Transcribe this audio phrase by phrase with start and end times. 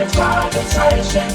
[0.00, 1.28] drei Fragezeichen.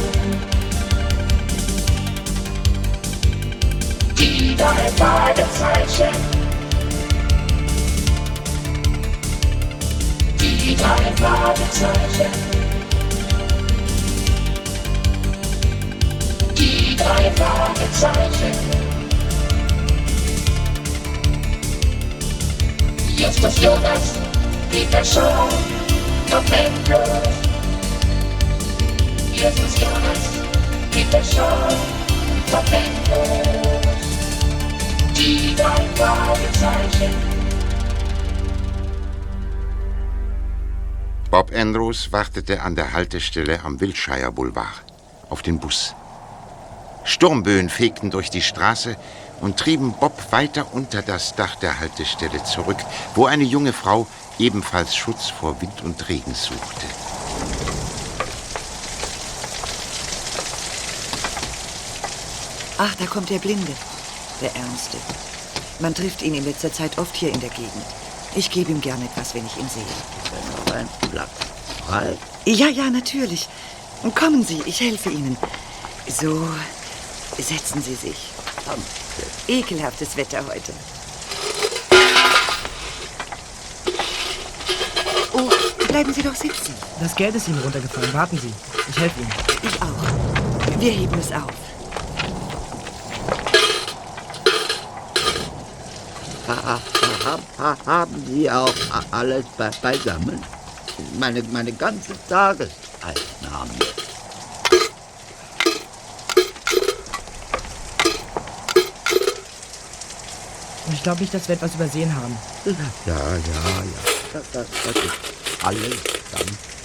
[4.17, 6.15] Die drei Fragezeichen.
[10.39, 12.31] Die drei Fragezeichen.
[16.57, 18.51] Die drei Fragezeichen.
[23.15, 24.13] Justus Jonas,
[24.71, 25.47] Peter Shaw,
[26.29, 27.44] Tom
[41.29, 44.83] Bob Andrews wartete an der Haltestelle am Wiltshire Boulevard
[45.29, 45.93] auf den Bus.
[47.03, 48.95] Sturmböen fegten durch die Straße
[49.41, 52.79] und trieben Bob weiter unter das Dach der Haltestelle zurück,
[53.15, 54.07] wo eine junge Frau
[54.39, 56.87] ebenfalls Schutz vor Wind und Regen suchte.
[62.77, 63.71] Ach, da kommt der Blinde,
[64.41, 64.97] der Ernste.
[65.79, 67.85] Man trifft ihn in letzter Zeit oft hier in der Gegend.
[68.35, 69.83] Ich gebe ihm gern etwas, wenn ich ihn sehe.
[70.57, 71.29] Noch ein Blatt
[71.85, 72.17] frei.
[72.45, 73.47] Ja, ja, natürlich.
[74.13, 75.37] Kommen Sie, ich helfe Ihnen.
[76.07, 76.47] So,
[77.37, 78.17] setzen Sie sich.
[79.47, 80.73] Ekelhaftes Wetter heute.
[85.33, 85.49] Oh,
[85.87, 86.73] bleiben Sie doch sitzen.
[86.99, 88.13] Das Geld ist Ihnen runtergefallen.
[88.13, 88.53] Warten Sie.
[88.89, 89.33] Ich helfe Ihnen.
[89.63, 90.79] Ich auch.
[90.79, 91.64] Wir heben es auf.
[97.25, 98.73] Haben Sie auch
[99.11, 100.41] alles be beisammen?
[101.19, 103.73] Meine, meine ganze Tageseinnahme.
[110.85, 112.37] Und ich glaube nicht, dass wir etwas übersehen haben.
[112.65, 112.71] Ja,
[113.05, 113.83] ja, ja.
[114.33, 116.75] Das, das, das ist alles ganz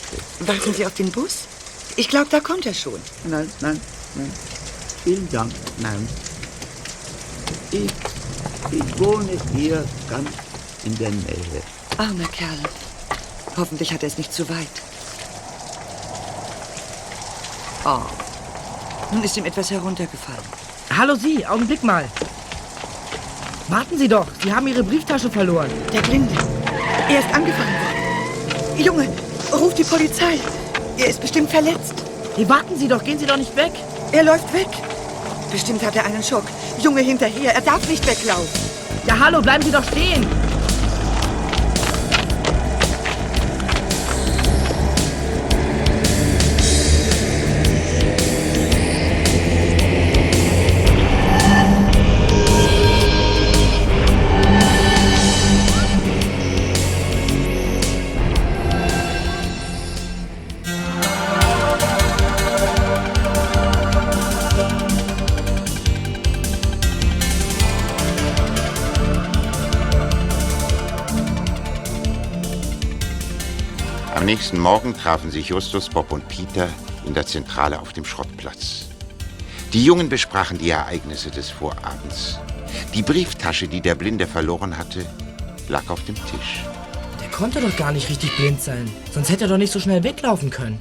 [0.41, 1.41] Warten Sie auf den Bus?
[1.97, 3.01] Ich glaube, da kommt er schon.
[3.25, 3.81] Nein, nein,
[4.15, 4.33] nein.
[5.05, 6.09] Vielen Dank, nein.
[7.71, 7.91] Ich,
[8.71, 10.29] ich wohne hier ganz
[10.85, 11.63] in der Nähe.
[11.99, 12.59] Armer Kerl.
[13.57, 14.69] Hoffentlich hat er es nicht zu weit.
[17.85, 18.01] Oh.
[19.13, 20.45] Nun ist ihm etwas heruntergefallen.
[20.97, 22.05] Hallo Sie, Augenblick mal.
[23.69, 25.71] Warten Sie doch, Sie haben Ihre Brieftasche verloren.
[25.93, 26.35] Der Blinde.
[27.09, 28.85] Er ist angefangen worden.
[28.85, 29.09] Junge,
[29.53, 30.39] ruf die Polizei.
[30.99, 31.95] Er ist bestimmt verletzt.
[32.37, 33.73] Hey, warten Sie doch, gehen Sie doch nicht weg.
[34.13, 34.69] Er läuft weg.
[35.51, 36.45] Bestimmt hat er einen Schock.
[36.83, 37.55] Junge, hinterher.
[37.55, 38.49] Er darf nicht weglaufen.
[39.07, 40.27] Ja, hallo, bleiben Sie doch stehen.
[74.31, 76.69] Nächsten Morgen trafen sich Justus, Bob und Peter
[77.05, 78.87] in der Zentrale auf dem Schrottplatz.
[79.73, 82.39] Die Jungen besprachen die Ereignisse des Vorabends.
[82.95, 85.05] Die Brieftasche, die der Blinde verloren hatte,
[85.69, 86.65] lag auf dem Tisch.
[87.21, 88.89] Der konnte doch gar nicht richtig blind sein.
[89.13, 90.79] Sonst hätte er doch nicht so schnell weglaufen können.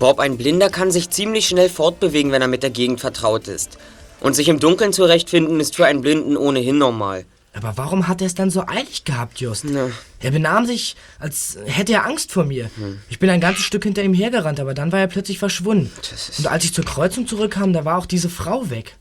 [0.00, 3.78] Bob, ein Blinder kann sich ziemlich schnell fortbewegen, wenn er mit der Gegend vertraut ist.
[4.18, 7.26] Und sich im Dunkeln zurechtfinden ist für einen Blinden ohnehin normal.
[7.56, 9.64] Aber warum hat er es dann so eilig gehabt, Just?
[9.64, 9.88] Na.
[10.20, 12.70] Er benahm sich, als hätte er Angst vor mir.
[13.08, 15.90] Ich bin ein ganzes Stück hinter ihm hergerannt, aber dann war er plötzlich verschwunden.
[16.38, 18.96] Und als ich zur Kreuzung zurückkam, da war auch diese Frau weg.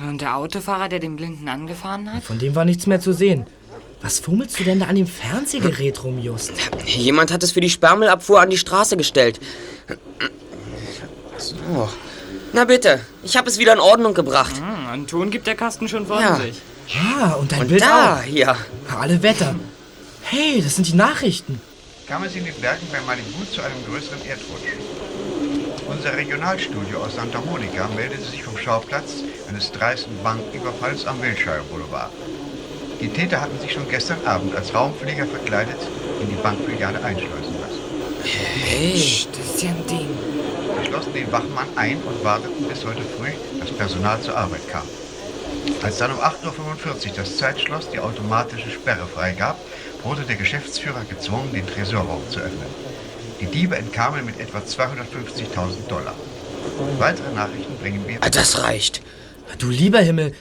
[0.00, 2.22] Und der Autofahrer, der den Blinden angefahren hat?
[2.24, 3.46] Von dem war nichts mehr zu sehen.
[4.00, 6.52] Was fummelst du denn da an dem Fernsehgerät rum, Just?
[6.86, 9.40] Jemand hat es für die Sperrmüllabfuhr an die Straße gestellt.
[11.36, 11.88] So.
[12.52, 14.56] Na bitte, ich habe es wieder in Ordnung gebracht.
[14.56, 16.36] Hm, einen Ton gibt der Kasten schon von Ja.
[16.36, 16.56] sich.
[16.88, 18.22] Ja, und dein Und Bild da, auch.
[18.22, 18.56] hier.
[18.98, 19.54] Alle Wetter.
[20.22, 21.60] Hey, das sind die Nachrichten.
[22.06, 24.72] kam es in den Bergen bei Malibu zu einem größeren Erdrutsch.
[25.86, 32.10] Unser Regionalstudio aus Santa Monica meldete sich vom Schauplatz eines dreisten Banküberfalls am Wilshire Boulevard.
[33.00, 35.76] Die Täter hatten sich schon gestern Abend als Raumflieger verkleidet
[36.20, 37.80] in die Bankfiliale einschleusen lassen.
[38.64, 39.26] Hey.
[39.32, 40.08] Das ist ja ein Ding.
[40.80, 43.30] Sie schlossen den Wachmann ein und warteten bis heute früh,
[43.60, 44.82] dass Personal zur Arbeit kam.
[45.82, 49.58] Als dann um 8.45 Uhr das Zeitschloss die automatische Sperre freigab,
[50.02, 52.66] wurde der Geschäftsführer gezwungen, den Tresorraum zu öffnen.
[53.40, 56.14] Die Diebe entkamen mit etwa 250.000 Dollar.
[56.98, 58.18] Weitere Nachrichten bringen wir.
[58.22, 59.02] Ah, Das reicht.
[59.58, 60.34] Du lieber Himmel,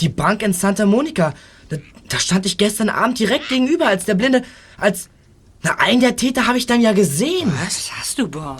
[0.00, 1.34] die Bank in Santa Monica.
[1.68, 1.76] Da,
[2.08, 4.42] da stand ich gestern Abend direkt gegenüber, als der Blinde.
[4.78, 5.08] Als.
[5.62, 7.52] Na, einen der Täter habe ich dann ja gesehen.
[7.64, 8.58] Was hast du, Bob?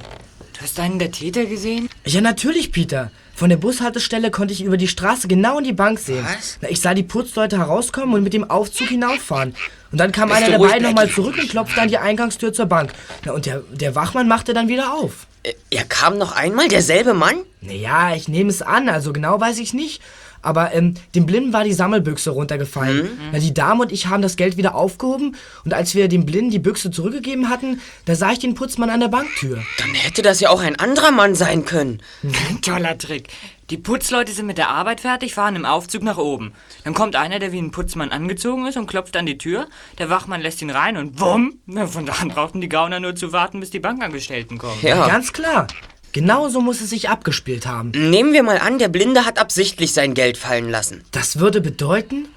[0.55, 1.89] Du hast einen der Täter gesehen?
[2.05, 3.11] Ja, natürlich, Peter.
[3.37, 6.25] Von der Bushaltestelle konnte ich über die Straße genau in die Bank sehen.
[6.25, 6.59] Was?
[6.61, 9.55] Na, ich sah die Putzleute herauskommen und mit dem Aufzug hinauffahren.
[9.91, 12.67] Und dann kam Bist einer der beiden nochmal zurück und klopfte an die Eingangstür zur
[12.67, 12.93] Bank.
[13.25, 15.27] Na, und der, der Wachmann machte dann wieder auf.
[15.43, 17.37] Äh, Er kam noch einmal, derselbe Mann?
[17.61, 20.01] Naja, ich nehme es an, also genau weiß ich nicht.
[20.45, 23.11] Aber ähm, dem Blinden war die Sammelbüchse runtergefallen.
[23.33, 26.51] Na, die Dame und ich haben das Geld wieder aufgehoben und als wir dem Blinden
[26.51, 29.63] die Büchse zurückgegeben hatten, da sah ich den Putzmann an der Banktür.
[29.79, 32.03] Dann hätte das ja auch ein anderer Mann sein können.
[32.23, 33.29] Ein toller Trick.
[33.71, 36.53] Die Putzleute sind mit der Arbeit fertig, fahren im Aufzug nach oben.
[36.85, 39.69] Dann kommt einer, der wie ein Putzmann angezogen ist und klopft an die Tür.
[39.97, 41.55] Der Wachmann lässt ihn rein und wumm!
[41.87, 44.79] Von da an brauchten die Gauner nur zu warten, bis die Bankangestellten kommen.
[44.83, 45.09] Ja.
[45.09, 45.67] Ganz klar.
[46.15, 47.91] Genauso muss es sich abgespielt haben.
[47.91, 51.05] Nehmen wir mal an, der Blinde hat absichtlich sein Geld fallen lassen.
[51.11, 52.29] Das würde bedeuten,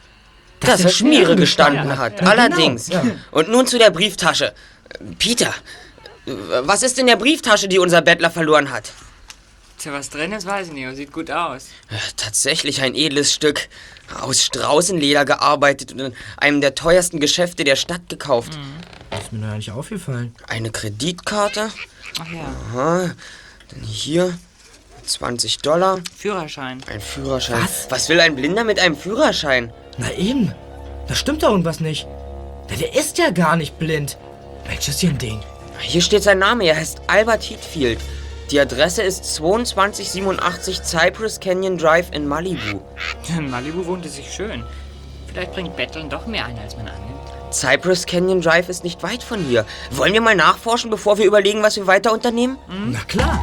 [0.61, 2.19] Dass er Schmiere gestanden hat.
[2.19, 2.89] Ja, Allerdings.
[2.89, 3.11] genau, ja.
[3.29, 4.55] Und nun zu der Brieftasche.
[5.19, 5.53] Peter,
[6.25, 8.91] was ist in der Brieftasche, die unser Bettler verloren hat?
[9.77, 11.67] Tja, was drin ist, weiß ich nicht, aber sieht gut aus.
[11.91, 13.69] Ja, Tatsächlich ein edles Stück.
[14.21, 18.57] Aus Straußenleder gearbeitet und in einem der teuersten Geschäfte der Stadt gekauft.
[19.11, 20.33] Das ist mir noch nicht aufgefallen.
[20.47, 21.69] Eine Kreditkarte.
[22.19, 23.11] Ach ja, Aha.
[23.69, 24.37] Dann hier
[25.05, 25.99] 20 Dollar.
[26.15, 26.81] Führerschein.
[26.89, 27.61] Ein Führerschein.
[27.61, 27.87] Was?
[27.89, 29.71] Was will ein Blinder mit einem Führerschein?
[29.97, 30.53] Na eben.
[31.07, 32.07] Da stimmt doch irgendwas nicht.
[32.69, 34.17] Der ist ja gar nicht blind.
[34.67, 35.39] Mensch, ist hier ein Ding.
[35.79, 36.65] Hier steht sein Name.
[36.65, 37.99] Er heißt Albert Heatfield.
[38.51, 42.81] Die Adresse ist 2287 Cypress Canyon Drive in Malibu.
[43.29, 44.63] In Malibu wohnt es sich schön.
[45.27, 47.06] Vielleicht bringt Betteln doch mehr ein, als man annimmt.
[47.57, 49.65] Cypress Canyon Drive ist nicht weit von hier.
[49.89, 52.57] Wollen wir mal nachforschen, bevor wir überlegen, was wir weiter unternehmen?
[52.67, 53.41] Na klar.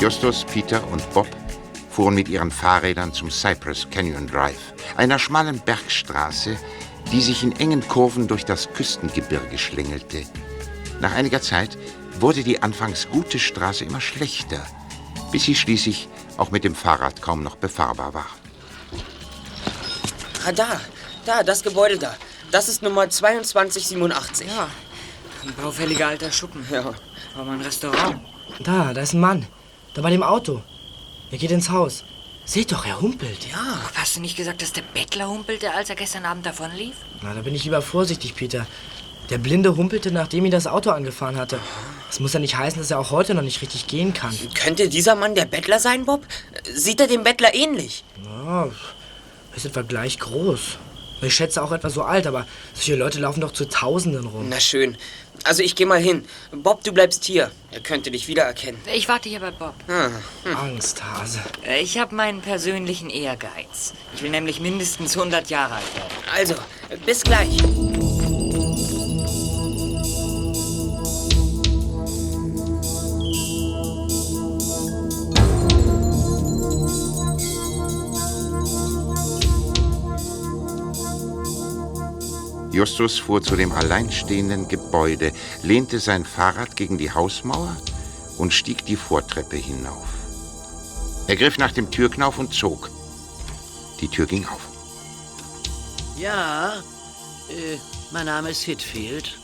[0.00, 1.28] Justus, Peter und Bob
[1.94, 6.56] fuhren mit ihren Fahrrädern zum Cypress Canyon Drive, einer schmalen Bergstraße,
[7.12, 10.24] die sich in engen Kurven durch das Küstengebirge schlängelte.
[11.00, 11.78] Nach einiger Zeit
[12.18, 14.66] wurde die anfangs gute Straße immer schlechter,
[15.30, 18.26] bis sie schließlich auch mit dem Fahrrad kaum noch befahrbar war.
[20.46, 20.80] Ah, da.
[21.24, 22.16] Da, das Gebäude da.
[22.50, 24.46] Das ist Nummer 2287.
[24.48, 24.68] Ja,
[25.42, 26.66] ein baufälliger alter Schuppen.
[26.70, 26.92] Ja.
[27.38, 28.20] Aber ein Restaurant.
[28.60, 29.46] Da, da ist ein Mann.
[29.94, 30.60] Da bei dem Auto.
[31.34, 32.04] Er geht ins Haus.
[32.44, 33.48] Seht doch, er humpelt.
[33.50, 33.80] Ja.
[33.94, 36.94] Hast du nicht gesagt, dass der Bettler humpelte, als er gestern Abend davonlief?
[37.22, 38.68] Na, da bin ich lieber vorsichtig, Peter.
[39.30, 41.58] Der Blinde humpelte, nachdem ihn das Auto angefahren hatte.
[42.06, 44.32] Das muss ja nicht heißen, dass er auch heute noch nicht richtig gehen kann.
[44.54, 46.24] Könnte dieser Mann der Bettler sein, Bob?
[46.72, 48.04] Sieht er dem Bettler ähnlich?
[48.24, 48.70] Ja, er
[49.56, 50.78] ist etwa gleich groß.
[51.24, 54.48] Ich schätze auch etwa so alt, aber solche Leute laufen doch zu Tausenden rum.
[54.48, 54.96] Na schön.
[55.44, 56.24] Also ich gehe mal hin.
[56.52, 57.50] Bob, du bleibst hier.
[57.70, 58.80] Er könnte dich wiedererkennen.
[58.94, 59.74] Ich warte hier bei Bob.
[59.88, 60.08] Ah,
[60.56, 61.40] Angsthase.
[61.80, 63.92] Ich habe meinen persönlichen Ehrgeiz.
[64.14, 66.12] Ich will nämlich mindestens 100 Jahre alt werden.
[66.34, 66.54] Also,
[67.04, 67.58] bis gleich.
[82.74, 85.32] Justus fuhr zu dem alleinstehenden Gebäude,
[85.62, 87.76] lehnte sein Fahrrad gegen die Hausmauer
[88.36, 90.08] und stieg die Vortreppe hinauf.
[91.28, 92.90] Er griff nach dem Türknauf und zog.
[94.00, 94.60] Die Tür ging auf.
[96.18, 96.74] Ja,
[97.48, 97.78] äh,
[98.10, 99.38] mein Name ist Hitfield.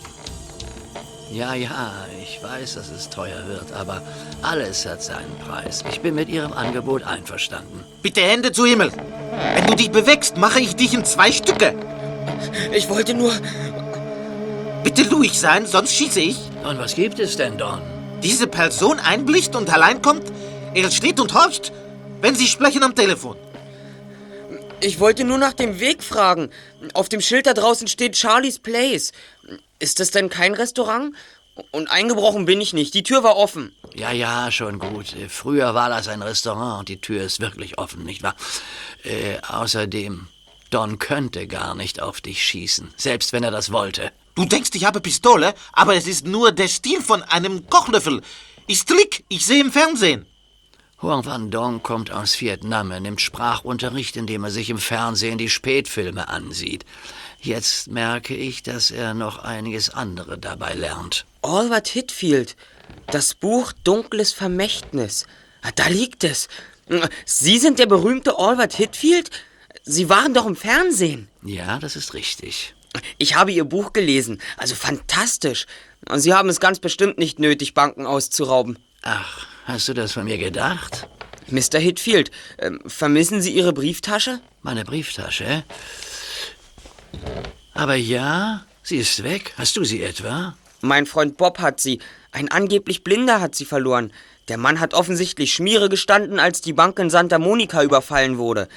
[1.31, 4.02] Ja, ja, ich weiß, dass es teuer wird, aber
[4.43, 5.85] alles hat seinen Preis.
[5.88, 7.85] Ich bin mit Ihrem Angebot einverstanden.
[8.02, 8.90] Bitte Hände zu Himmel.
[9.54, 11.76] Wenn du dich bewegst, mache ich dich in zwei Stücke.
[12.73, 13.33] Ich wollte nur...
[14.83, 16.39] Bitte ruhig sein, sonst schieße ich.
[16.65, 17.83] Und was gibt es denn, Don?
[18.23, 20.33] Diese Person einblicht und allein kommt,
[20.75, 21.73] er steht und horcht,
[22.21, 23.37] wenn Sie sprechen am Telefon.
[24.81, 26.50] Ich wollte nur nach dem Weg fragen.
[26.95, 29.12] Auf dem Schild da draußen steht Charlie's Place.
[29.79, 31.15] Ist das denn kein Restaurant?
[31.71, 32.95] Und eingebrochen bin ich nicht.
[32.95, 33.75] Die Tür war offen.
[33.95, 35.15] Ja, ja, schon gut.
[35.29, 38.37] Früher war das ein Restaurant und die Tür ist wirklich offen, nicht wahr?
[39.03, 40.29] Äh, außerdem,
[40.71, 44.12] Don könnte gar nicht auf dich schießen, selbst wenn er das wollte.
[44.35, 48.23] Du denkst, ich habe Pistole, aber es ist nur der Stiel von einem Kochlöffel.
[48.67, 50.27] Ist Trick, ich sehe im Fernsehen.
[51.03, 52.91] Huang Van Dong kommt aus Vietnam.
[52.91, 56.85] Er nimmt Sprachunterricht, indem er sich im Fernsehen die Spätfilme ansieht.
[57.41, 61.25] Jetzt merke ich, dass er noch einiges andere dabei lernt.
[61.43, 62.55] Albert Hitfield.
[63.07, 65.27] Das Buch Dunkles Vermächtnis.
[65.62, 66.49] Ah, Da liegt es.
[67.25, 69.31] Sie sind der berühmte Albert Hitfield?
[69.82, 71.28] Sie waren doch im Fernsehen.
[71.42, 72.75] Ja, das ist richtig.
[73.18, 74.40] Ich habe Ihr Buch gelesen.
[74.56, 75.66] Also fantastisch.
[76.14, 78.78] Sie haben es ganz bestimmt nicht nötig, Banken auszurauben.
[79.02, 81.08] Ach, hast du das von mir gedacht?
[81.49, 81.78] Mr.
[81.78, 84.40] Hitfield, ähm, vermissen Sie Ihre Brieftasche?
[84.62, 85.64] Meine Brieftasche?
[87.75, 89.54] Aber ja, sie ist weg.
[89.56, 90.56] Hast du sie etwa?
[90.80, 92.00] Mein Freund Bob hat sie.
[92.32, 94.12] Ein angeblich Blinder hat sie verloren.
[94.49, 98.68] Der Mann hat offensichtlich Schmiere gestanden, als die Bank in Santa Monica überfallen wurde.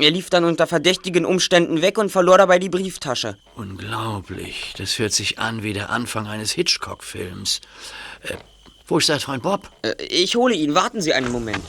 [0.00, 3.36] Er lief dann unter verdächtigen Umständen weg und verlor dabei die Brieftasche.
[3.54, 4.72] Unglaublich.
[4.78, 7.60] Das hört sich an wie der Anfang eines Hitchcock-Films.
[8.22, 8.36] Äh,
[8.86, 9.70] wo ist dein Freund Bob?
[9.82, 10.74] Äh, ich hole ihn.
[10.74, 11.62] Warten Sie einen Moment.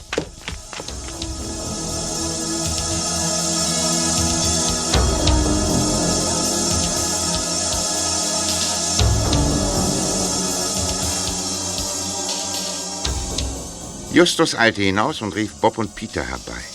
[14.14, 16.71] Justus eilte hinaus und rief Bob und Peter herbei.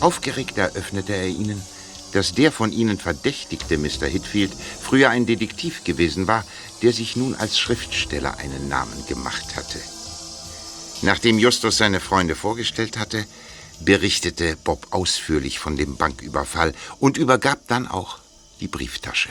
[0.00, 1.60] Aufgeregt eröffnete er ihnen,
[2.12, 4.06] dass der von ihnen verdächtigte Mr.
[4.06, 6.44] Hitfield früher ein Detektiv gewesen war,
[6.82, 9.78] der sich nun als Schriftsteller einen Namen gemacht hatte.
[11.02, 13.26] Nachdem Justus seine Freunde vorgestellt hatte,
[13.80, 18.18] berichtete Bob ausführlich von dem Banküberfall und übergab dann auch
[18.60, 19.28] die Brieftasche.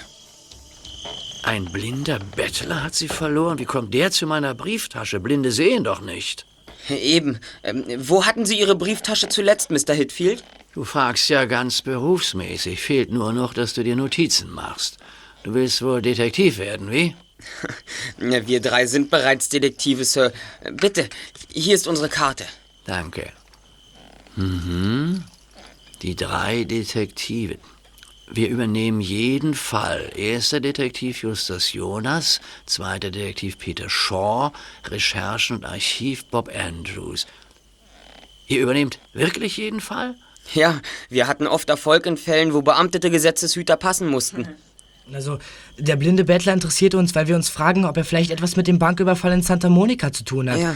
[1.44, 3.60] Ein blinder Bettler hat sie verloren.
[3.60, 5.20] Wie kommt der zu meiner Brieftasche?
[5.20, 6.46] Blinde sehen doch nicht.
[6.90, 7.40] Eben.
[7.64, 9.94] Ähm, wo hatten Sie Ihre Brieftasche zuletzt, Mr.
[9.94, 10.44] Hitfield?
[10.74, 12.82] Du fragst ja ganz berufsmäßig.
[12.82, 14.98] Fehlt nur noch, dass du dir Notizen machst.
[15.44, 17.16] Du willst wohl Detektiv werden, wie?
[18.18, 20.34] Wir drei sind bereits Detektive, Sir.
[20.74, 21.10] Bitte,
[21.52, 22.46] hier ist unsere Karte.
[22.86, 23.32] Danke.
[24.36, 25.24] Mhm.
[26.02, 27.58] Die drei Detektive.
[28.28, 30.12] Wir übernehmen jeden Fall.
[30.16, 34.52] Erster Detektiv Justus Jonas, zweiter Detektiv Peter Shaw,
[34.86, 37.28] Recherchen und Archiv Bob Andrews.
[38.48, 40.16] Ihr übernehmt wirklich jeden Fall?
[40.54, 40.80] Ja,
[41.10, 44.48] wir hatten oft Erfolg in Fällen, wo beamtete Gesetzeshüter passen mussten.
[45.14, 45.38] Also,
[45.78, 48.80] der blinde Bettler interessiert uns, weil wir uns fragen, ob er vielleicht etwas mit dem
[48.80, 50.58] Banküberfall in Santa Monica zu tun hat.
[50.58, 50.76] Ja.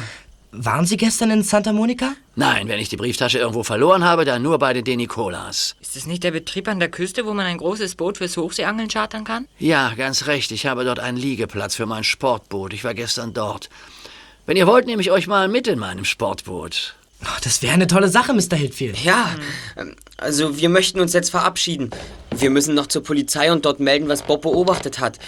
[0.51, 2.13] Waren Sie gestern in Santa Monica?
[2.35, 5.75] Nein, wenn ich die Brieftasche irgendwo verloren habe, dann nur bei den De Nicolas.
[5.79, 8.89] Ist das nicht der Betrieb an der Küste, wo man ein großes Boot fürs Hochseeangeln
[8.89, 9.47] chartern kann?
[9.59, 10.51] Ja, ganz recht.
[10.51, 12.73] Ich habe dort einen Liegeplatz für mein Sportboot.
[12.73, 13.69] Ich war gestern dort.
[14.47, 16.95] Wenn ihr wollt, nehme ich euch mal mit in meinem Sportboot.
[17.25, 18.55] Ach, das wäre eine tolle Sache, Mr.
[18.55, 18.97] Hitfield.
[19.03, 19.35] Ja,
[19.77, 21.89] ähm, also wir möchten uns jetzt verabschieden.
[22.31, 25.19] Wir müssen noch zur Polizei und dort melden, was Bob beobachtet hat.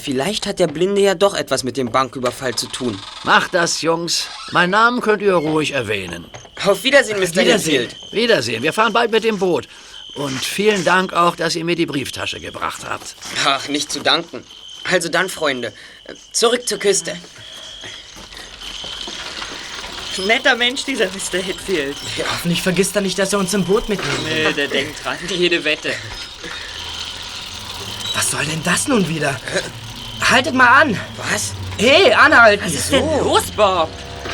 [0.00, 2.98] Vielleicht hat der Blinde ja doch etwas mit dem Banküberfall zu tun.
[3.24, 4.26] Macht das, Jungs.
[4.52, 6.26] Meinen Namen könnt ihr ruhig erwähnen.
[6.64, 7.36] Auf Wiedersehen, Mr.
[7.36, 7.88] Wiedersehen.
[7.88, 8.12] Hitfield.
[8.12, 8.62] Wiedersehen.
[8.62, 9.68] Wir fahren bald mit dem Boot.
[10.14, 13.14] Und vielen Dank auch, dass ihr mir die Brieftasche gebracht habt.
[13.44, 14.42] Ach, nicht zu danken.
[14.90, 15.72] Also dann, Freunde,
[16.32, 17.16] zurück zur Küste.
[20.26, 21.38] Netter Mensch, dieser Mr.
[21.42, 21.96] Hitfield.
[22.30, 24.24] Hoffentlich vergisst er nicht, dass er uns im Boot mitnimmt.
[24.24, 25.92] Nee, der denkt dran, jede Wette.
[28.14, 29.36] Was soll denn das nun wieder?
[30.20, 31.00] Haltet mal an!
[31.16, 31.52] Was?
[31.78, 32.64] Hey, anhalten!
[32.64, 33.88] Was ist denn los, Bob?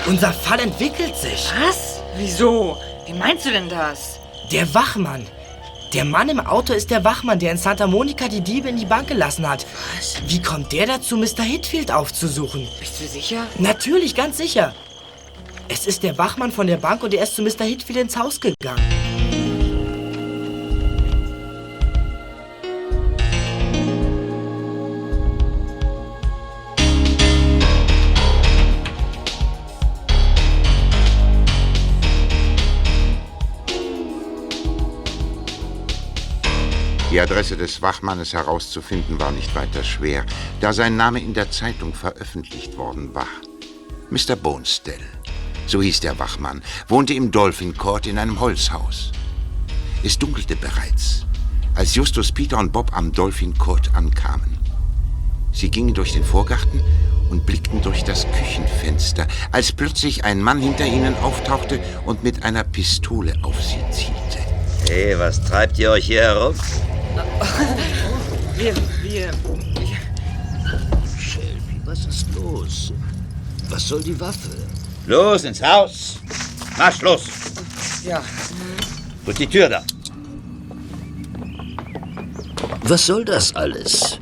[0.06, 1.52] Unser Fall entwickelt sich.
[1.60, 2.00] Was?
[2.16, 2.78] Wieso?
[3.06, 4.18] Wie meinst du denn das?
[4.50, 5.26] Der Wachmann.
[5.92, 8.84] Der Mann im Auto ist der Wachmann, der in Santa Monica die Diebe in die
[8.84, 9.64] Bank gelassen hat.
[9.96, 10.16] Was?
[10.26, 11.42] Wie kommt der dazu, Mr.
[11.42, 12.66] Hitfield aufzusuchen?
[12.80, 13.46] Bist du sicher?
[13.58, 14.74] Natürlich, ganz sicher.
[15.68, 17.64] Es ist der Wachmann von der Bank und er ist zu Mr.
[17.64, 18.82] Hitfield ins Haus gegangen.
[37.10, 40.26] Die Adresse des Wachmannes herauszufinden war nicht weiter schwer,
[40.60, 43.28] da sein Name in der Zeitung veröffentlicht worden war.
[44.10, 44.34] Mr.
[44.34, 45.00] Bonestell,
[45.66, 49.12] so hieß der Wachmann, wohnte im Dolphin Court in einem Holzhaus.
[50.02, 51.26] Es dunkelte bereits,
[51.74, 54.58] als Justus, Peter und Bob am Dolphin Court ankamen.
[55.52, 56.80] Sie gingen durch den Vorgarten
[57.30, 62.64] und blickten durch das Küchenfenster, als plötzlich ein Mann hinter ihnen auftauchte und mit einer
[62.64, 64.38] Pistole auf sie zielte.
[64.88, 66.54] Hey, was treibt ihr euch hier herum?
[68.56, 69.30] Wir, wir...
[71.18, 72.92] Shelby, was ist los?
[73.70, 74.50] Was soll die Waffe?
[75.06, 76.18] Los ins Haus!
[76.78, 77.24] Marsch los!
[78.04, 78.24] Ja.
[79.26, 79.84] Und die Tür da!
[82.82, 84.18] Was soll das alles?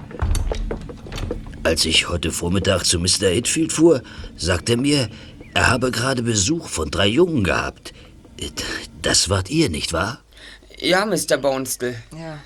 [1.62, 3.29] Als ich heute Vormittag zu Mr.
[3.29, 4.03] Hitfield fuhr,
[4.37, 5.09] sagte er mir,
[5.55, 7.93] er habe gerade Besuch von drei Jungen gehabt.
[9.03, 10.21] Das wart ihr, nicht wahr?
[10.79, 11.37] Ja, Mr.
[11.37, 11.97] Bonestell.
[12.12, 12.39] Ja.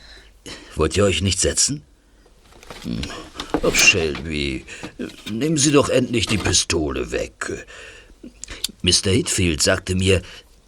[0.74, 1.82] Wollt ihr euch nicht setzen?
[2.82, 3.00] Hm.
[3.62, 4.66] Oh, Shelby,
[5.30, 7.66] nehmen Sie doch endlich die Pistole weg.
[8.82, 9.10] Mr.
[9.10, 10.22] Hitfield sagte mir,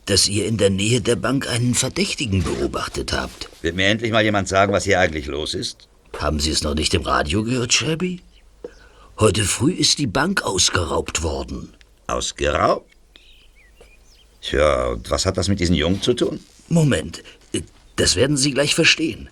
[0.07, 3.49] dass ihr in der Nähe der Bank einen Verdächtigen beobachtet habt.
[3.61, 5.89] Wird mir endlich mal jemand sagen, was hier eigentlich los ist?
[6.19, 8.21] Haben Sie es noch nicht im Radio gehört, Shelby?
[9.19, 11.75] Heute früh ist die Bank ausgeraubt worden.
[12.07, 12.91] Ausgeraubt?
[14.41, 16.41] Tja, und was hat das mit diesen Jungen zu tun?
[16.69, 17.23] Moment,
[17.97, 19.29] das werden Sie gleich verstehen.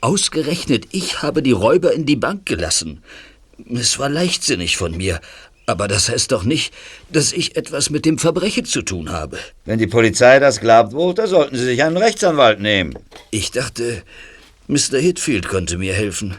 [0.00, 3.02] Ausgerechnet ich habe die Räuber in die Bank gelassen.
[3.68, 5.20] Es war leichtsinnig von mir,
[5.68, 6.72] aber das heißt doch nicht,
[7.12, 9.38] dass ich etwas mit dem Verbrechen zu tun habe.
[9.66, 12.94] Wenn die Polizei das glaubt, Walter, sollten Sie sich einen Rechtsanwalt nehmen.
[13.30, 14.02] Ich dachte,
[14.66, 14.98] Mr.
[14.98, 16.36] Hitfield konnte mir helfen.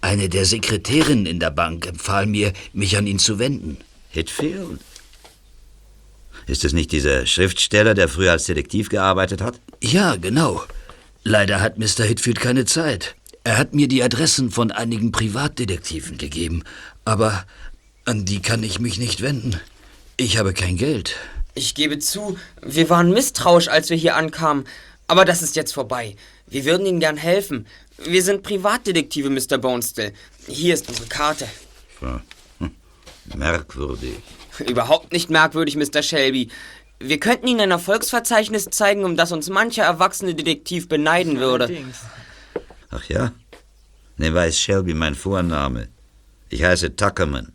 [0.00, 3.78] Eine der Sekretärinnen in der Bank empfahl mir, mich an ihn zu wenden.
[4.10, 4.80] Hitfield?
[6.48, 9.60] Ist es nicht dieser Schriftsteller, der früher als Detektiv gearbeitet hat?
[9.80, 10.64] Ja, genau.
[11.22, 12.04] Leider hat Mr.
[12.04, 13.14] Hitfield keine Zeit.
[13.44, 16.64] Er hat mir die Adressen von einigen Privatdetektiven gegeben,
[17.04, 17.44] aber
[18.04, 19.60] an die kann ich mich nicht wenden.
[20.16, 21.16] Ich habe kein Geld.
[21.54, 24.64] Ich gebe zu, wir waren misstrauisch, als wir hier ankamen.
[25.06, 26.16] Aber das ist jetzt vorbei.
[26.46, 27.66] Wir würden Ihnen gern helfen.
[27.98, 29.58] Wir sind Privatdetektive, Mr.
[29.58, 30.12] Bonestill.
[30.46, 31.46] Hier ist unsere Karte.
[32.00, 32.20] Hm.
[33.34, 34.16] Merkwürdig.
[34.68, 36.02] Überhaupt nicht merkwürdig, Mr.
[36.02, 36.50] Shelby.
[36.98, 41.84] Wir könnten Ihnen ein Erfolgsverzeichnis zeigen, um das uns mancher erwachsene Detektiv beneiden würde.
[42.90, 43.32] Ach ja?
[44.16, 45.88] Ne, weiß Shelby mein Vorname.
[46.48, 47.52] Ich heiße Tuckerman.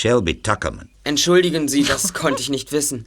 [0.00, 0.88] Shelby Tuckerman.
[1.04, 3.04] Entschuldigen Sie, das konnte ich nicht wissen.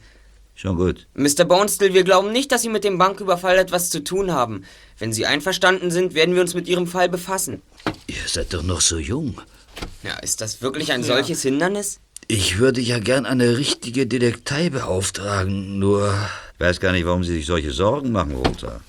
[0.54, 1.08] Schon gut.
[1.14, 1.44] Mr.
[1.44, 4.62] Bonestill, wir glauben nicht, dass Sie mit dem Banküberfall etwas zu tun haben.
[5.00, 7.62] Wenn Sie einverstanden sind, werden wir uns mit Ihrem Fall befassen.
[8.06, 9.40] Ihr seid doch noch so jung.
[10.04, 11.98] Ja, ist das wirklich ein solches Hindernis?
[12.28, 16.14] Ich würde ja gern eine richtige Detektei beauftragen, nur...
[16.54, 18.82] Ich weiß gar nicht, warum Sie sich solche Sorgen machen, Walter.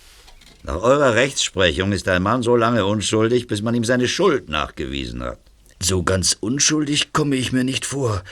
[0.62, 5.24] Nach eurer Rechtsprechung ist ein Mann so lange unschuldig, bis man ihm seine Schuld nachgewiesen
[5.24, 5.40] hat.
[5.86, 8.24] So ganz unschuldig komme ich mir nicht vor.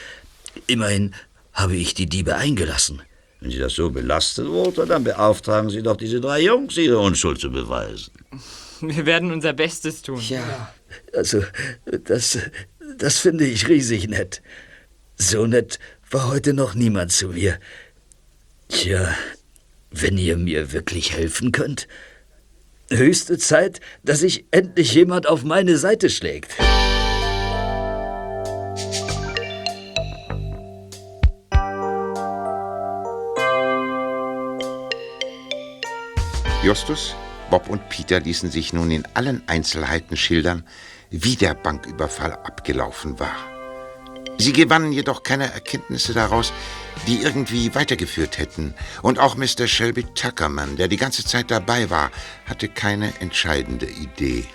[0.65, 1.13] Immerhin
[1.51, 3.03] habe ich die Diebe eingelassen.
[3.41, 7.39] Wenn Sie das so belastet, Walter, dann beauftragen Sie doch diese drei Jungs, ihre Unschuld
[7.39, 8.11] zu beweisen.
[8.81, 10.19] Wir werden unser Bestes tun.
[10.27, 10.73] Ja.
[11.15, 11.43] Also,
[12.05, 12.39] das,
[12.97, 14.41] das finde ich riesig nett.
[15.15, 15.77] So nett
[16.09, 17.59] war heute noch niemand zu mir.
[18.67, 19.13] Tja,
[19.91, 21.87] wenn ihr mir wirklich helfen könnt.
[22.89, 26.55] Höchste Zeit, dass sich endlich jemand auf meine Seite schlägt.
[36.63, 37.13] Justus,
[37.49, 40.63] Bob und Peter ließen sich nun in allen Einzelheiten schildern,
[41.09, 43.35] wie der Banküberfall abgelaufen war.
[44.37, 46.53] Sie gewannen jedoch keine Erkenntnisse daraus,
[47.05, 48.73] die irgendwie weitergeführt hätten.
[49.01, 49.67] Und auch Mr.
[49.67, 52.11] Shelby Tuckerman, der die ganze Zeit dabei war,
[52.45, 54.45] hatte keine entscheidende Idee.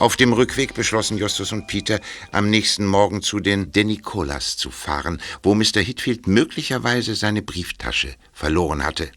[0.00, 2.00] Auf dem Rückweg beschlossen Justus und Peter,
[2.32, 5.80] am nächsten Morgen zu den Denicolas zu fahren, wo Mr.
[5.80, 9.12] Hitfield möglicherweise seine Brieftasche verloren hatte.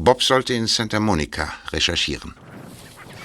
[0.00, 2.32] Bob sollte in Santa Monica recherchieren.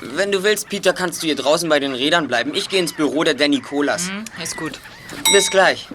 [0.01, 2.55] Wenn du willst, Peter, kannst du hier draußen bei den Rädern bleiben.
[2.55, 4.09] Ich gehe ins Büro der Danny Colas.
[4.09, 4.79] Hm, ist gut.
[5.31, 5.88] Bis gleich.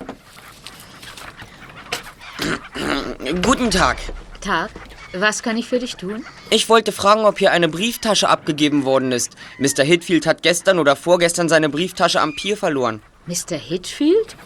[3.43, 3.99] Guten Tag.
[4.41, 4.71] Tag,
[5.13, 6.25] was kann ich für dich tun?
[6.49, 9.33] Ich wollte fragen, ob hier eine Brieftasche abgegeben worden ist.
[9.59, 9.83] Mr.
[9.83, 13.03] Hitfield hat gestern oder vorgestern seine Brieftasche am Pier verloren.
[13.27, 13.57] Mr.
[13.57, 14.37] Hitfield?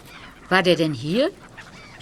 [0.49, 1.29] War der denn hier?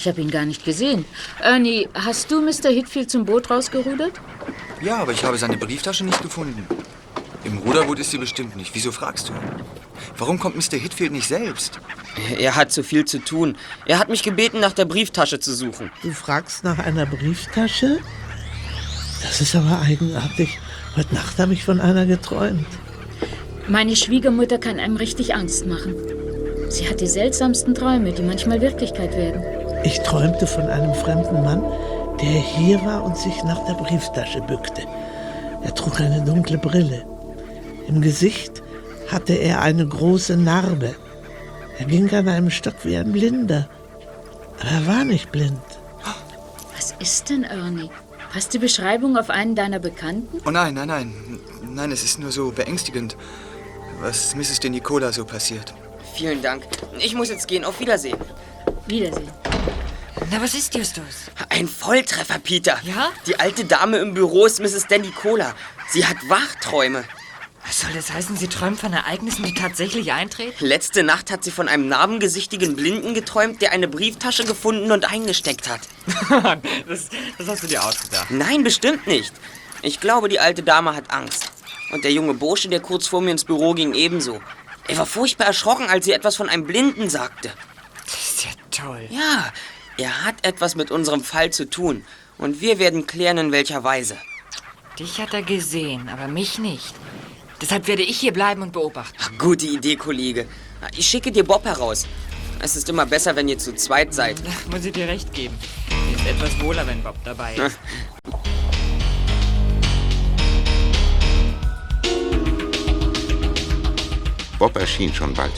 [0.02, 1.06] Ich habe ihn gar nicht gesehen.
[1.40, 2.72] Ernie, hast du Mr.
[2.72, 4.14] Hitfield zum Boot rausgerudert?
[4.82, 6.66] Ja, aber ich habe seine Brieftasche nicht gefunden.
[7.44, 8.72] Im Ruderboot ist sie bestimmt nicht.
[8.74, 9.34] Wieso fragst du?
[10.18, 10.80] Warum kommt Mr.
[10.80, 11.80] Hitfield nicht selbst?
[12.40, 13.56] Er hat zu viel zu tun.
[13.86, 15.92] Er hat mich gebeten, nach der Brieftasche zu suchen.
[16.02, 18.00] Du fragst nach einer Brieftasche?
[19.22, 20.58] Das ist aber eigenartig.
[20.96, 22.66] Heute Nacht habe ich von einer geträumt.
[23.68, 25.94] Meine Schwiegermutter kann einem richtig Angst machen.
[26.70, 29.61] Sie hat die seltsamsten Träume, die manchmal Wirklichkeit werden.
[29.84, 31.64] Ich träumte von einem fremden Mann,
[32.22, 34.84] der hier war und sich nach der Brieftasche bückte.
[35.64, 37.06] Er trug eine dunkle Brille.
[37.88, 38.62] Im Gesicht
[39.12, 40.96] hatte er eine große Narbe.
[41.80, 43.68] Er ging an einem Stock wie ein Blinder.
[44.60, 45.60] Aber er war nicht blind.
[46.76, 47.90] Was ist denn, Ernie?
[48.32, 50.38] Passt die Beschreibung auf einen deiner Bekannten?
[50.46, 51.14] Oh nein, nein, nein.
[51.64, 53.18] Nein, es ist nur so beängstigend,
[54.00, 54.60] was Mrs.
[54.60, 55.74] De Nicola so passiert.
[56.14, 56.64] Vielen Dank.
[57.00, 57.66] Ich muss jetzt gehen.
[57.66, 58.18] Auf Wiedersehen.
[58.88, 59.30] Wiedersehen.
[60.32, 61.30] Na, was ist, Justus?
[61.50, 62.80] Ein Volltreffer, Peter.
[62.86, 63.10] Ja?
[63.28, 64.88] Die alte Dame im Büro ist Mrs.
[64.88, 65.54] Danny Cola.
[65.90, 67.04] Sie hat Wachträume.
[67.66, 68.38] Was soll das heißen?
[68.38, 70.66] Sie träumt von Ereignissen, die tatsächlich eintreten?
[70.66, 75.68] Letzte Nacht hat sie von einem narbengesichtigen Blinden geträumt, der eine Brieftasche gefunden und eingesteckt
[75.68, 75.82] hat.
[76.88, 78.32] das, das hast du dir ausgedacht.
[78.32, 79.34] Nein, bestimmt nicht.
[79.82, 81.52] Ich glaube, die alte Dame hat Angst.
[81.92, 84.42] Und der junge Bursche, der kurz vor mir ins Büro ging, ebenso.
[84.88, 87.52] Er war furchtbar erschrocken, als sie etwas von einem Blinden sagte.
[88.06, 89.08] Das ist ja toll.
[89.10, 89.52] Ja,
[89.98, 92.04] er hat etwas mit unserem Fall zu tun.
[92.38, 94.18] Und wir werden klären, in welcher Weise.
[94.98, 96.94] Dich hat er gesehen, aber mich nicht.
[97.62, 99.16] Deshalb werde ich hier bleiben und beobachten.
[99.20, 100.48] Ach, gute Idee, Kollege.
[100.98, 102.08] Ich schicke dir Bob heraus.
[102.60, 104.42] Es ist immer besser, wenn ihr zu zweit seid.
[104.72, 105.56] Muss ich dir recht geben.
[106.16, 107.80] Ist etwas wohler, wenn Bob dabei ist.
[114.58, 115.54] Bob erschien schon bald.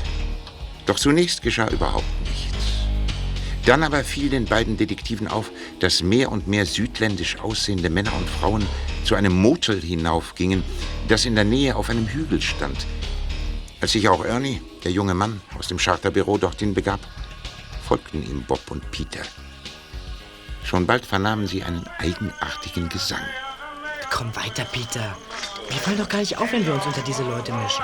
[0.85, 2.52] Doch zunächst geschah überhaupt nichts.
[3.65, 5.49] Dann aber fiel den beiden Detektiven auf,
[5.79, 8.65] dass mehr und mehr südländisch aussehende Männer und Frauen
[9.05, 10.63] zu einem Motel hinaufgingen,
[11.07, 12.85] das in der Nähe auf einem Hügel stand.
[13.79, 16.99] Als sich auch Ernie, der junge Mann aus dem Charterbüro, dorthin begab,
[17.87, 19.21] folgten ihm Bob und Peter.
[20.63, 23.23] Schon bald vernahmen sie einen eigenartigen Gesang.
[24.09, 25.15] Komm weiter, Peter.
[25.69, 27.83] Wir fallen doch gar nicht auf, wenn wir uns unter diese Leute mischen.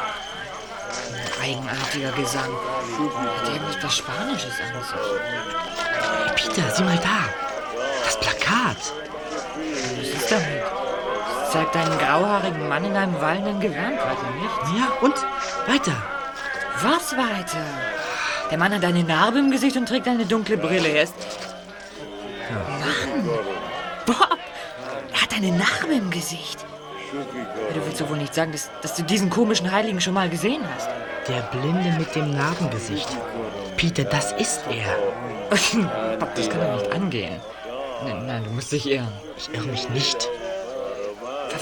[1.42, 2.52] Eigenartiger Gesang.
[2.52, 5.69] Hat irgendetwas Spanisches an sich.
[6.40, 7.28] Peter, sieh mal da.
[8.06, 8.78] Das Plakat.
[9.98, 10.64] Was ist damit?
[11.52, 14.80] Zeigt einen grauhaarigen Mann in einem wallenden Gewand, weiter nicht?
[14.80, 15.16] Ja, und?
[15.68, 16.02] Weiter.
[16.82, 17.66] Was weiter?
[18.50, 20.88] Der Mann hat eine Narbe im Gesicht und trägt eine dunkle Brille.
[20.88, 21.16] Er ist...
[22.80, 23.30] Mann!
[24.06, 24.38] Bob!
[25.12, 26.66] Er hat eine Narbe im Gesicht.
[27.74, 30.62] Du willst doch wohl nicht sagen, dass, dass du diesen komischen Heiligen schon mal gesehen
[30.76, 30.88] hast?
[31.28, 33.10] Der Blinde mit dem Narbengesicht.
[33.80, 34.94] Peter, das ist er.
[36.20, 37.40] Bob, das kann doch nicht angehen.
[38.04, 39.08] Nein, nein, du musst dich irren.
[39.38, 40.28] Ich irre mich nicht.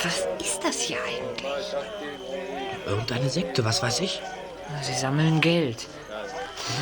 [0.03, 1.75] Was ist das hier eigentlich?
[2.87, 4.19] Irgendeine Sekte, was weiß ich.
[4.81, 5.85] Sie sammeln Geld.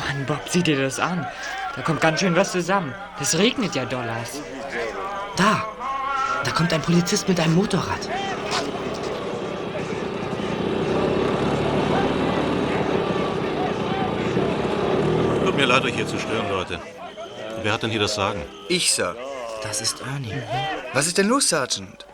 [0.06, 1.26] Mann, Bob, sieh dir das an.
[1.74, 2.94] Da kommt ganz schön was zusammen.
[3.20, 4.40] Es regnet ja Dollars.
[5.36, 5.68] Da.
[6.44, 8.08] Da kommt ein Polizist mit einem Motorrad.
[15.66, 16.80] Mir leid, euch hier zu stören, Leute.
[17.62, 18.40] Wer hat denn hier das Sagen?
[18.68, 19.16] Ich, Sir.
[19.62, 20.40] Das ist Ernie.
[20.92, 22.06] Was ist denn los, Sergeant?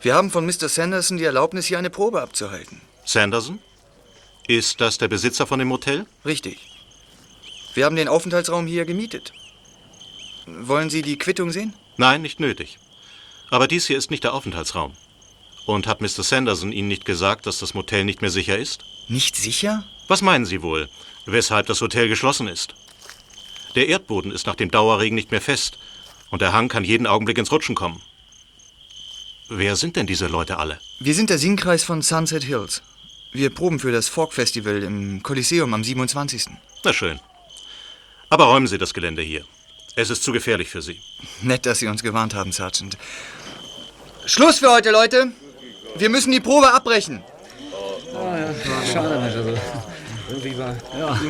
[0.00, 0.68] Wir haben von Mr.
[0.68, 2.80] Sanderson die Erlaubnis, hier eine Probe abzuhalten.
[3.04, 3.60] Sanderson?
[4.48, 6.06] Ist das der Besitzer von dem Motel?
[6.24, 6.58] Richtig.
[7.74, 9.32] Wir haben den Aufenthaltsraum hier gemietet.
[10.46, 11.74] Wollen Sie die Quittung sehen?
[11.96, 12.78] Nein, nicht nötig.
[13.50, 14.92] Aber dies hier ist nicht der Aufenthaltsraum.
[15.66, 16.24] Und hat Mr.
[16.24, 18.84] Sanderson Ihnen nicht gesagt, dass das Motel nicht mehr sicher ist?
[19.08, 19.84] Nicht sicher?
[20.08, 20.88] Was meinen Sie wohl,
[21.26, 22.74] weshalb das Hotel geschlossen ist?
[23.74, 25.78] Der Erdboden ist nach dem Dauerregen nicht mehr fest
[26.30, 28.00] und der Hang kann jeden Augenblick ins Rutschen kommen.
[29.48, 30.80] Wer sind denn diese Leute alle?
[30.98, 32.82] Wir sind der Singkreis von Sunset Hills.
[33.32, 36.46] Wir proben für das Folk Festival im Kolosseum am 27.
[36.84, 37.20] Na schön.
[38.30, 39.44] Aber räumen Sie das Gelände hier.
[39.94, 41.00] Es ist zu gefährlich für Sie.
[41.42, 42.98] Nett, dass Sie uns gewarnt haben, Sergeant.
[44.24, 45.32] Schluss für heute, Leute.
[45.96, 47.22] Wir müssen die Probe abbrechen.
[48.14, 48.54] Ah, ja.
[48.92, 49.60] Schade, Mensch.
[50.28, 51.20] Irgendwie war ja.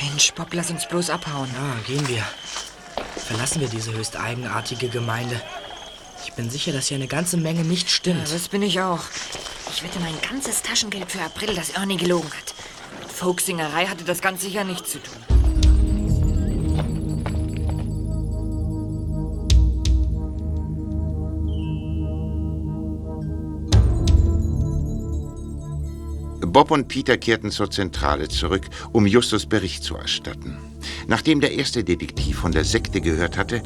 [0.00, 1.48] Mensch, Bob, lass uns bloß abhauen.
[1.54, 2.22] Ja, gehen wir.
[3.16, 5.40] Verlassen wir diese höchst eigenartige Gemeinde.
[6.24, 8.26] Ich bin sicher, dass hier eine ganze Menge nicht stimmt.
[8.28, 9.00] Ja, das bin ich auch.
[9.70, 12.54] Ich wette mein ganzes Taschengeld für April, dass Ernie gelogen hat.
[13.00, 15.33] Mit Folksingerei hatte das ganz sicher nichts zu tun.
[26.54, 28.62] Bob und Peter kehrten zur Zentrale zurück,
[28.92, 30.56] um Justus Bericht zu erstatten.
[31.08, 33.60] Nachdem der erste Detektiv von der Sekte gehört hatte,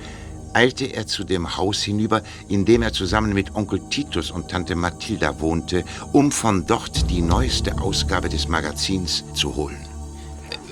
[0.54, 4.74] eilte er zu dem Haus hinüber, in dem er zusammen mit Onkel Titus und Tante
[4.74, 9.86] Mathilda wohnte, um von dort die neueste Ausgabe des Magazins zu holen.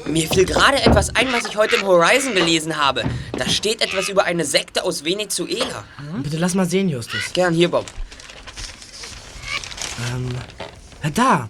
[0.06, 3.04] Mir fiel gerade etwas ein, was ich heute im Horizon gelesen habe.
[3.36, 5.84] Da steht etwas über eine Sekte aus Venezuela.
[6.22, 7.34] Bitte lass mal sehen, Justus.
[7.34, 7.84] Gern hier, Bob.
[10.14, 10.28] Ähm,
[11.12, 11.46] da,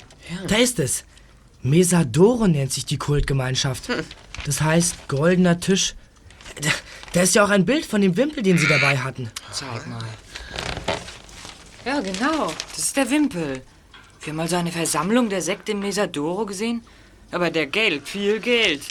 [0.49, 1.05] da ist es.
[1.63, 3.89] Mesadoro nennt sich die Kultgemeinschaft.
[4.45, 5.95] Das heißt goldener Tisch.
[6.61, 6.71] Da,
[7.13, 9.31] da ist ja auch ein Bild von dem Wimpel, den sie dabei hatten.
[9.53, 10.03] Zeig mal.
[11.85, 12.53] Ja, genau.
[12.71, 13.63] Das ist der Wimpel.
[14.21, 16.83] Wir haben mal so eine Versammlung der Sekte in Mesadoro gesehen.
[17.31, 18.83] Aber der Geld, viel Geld,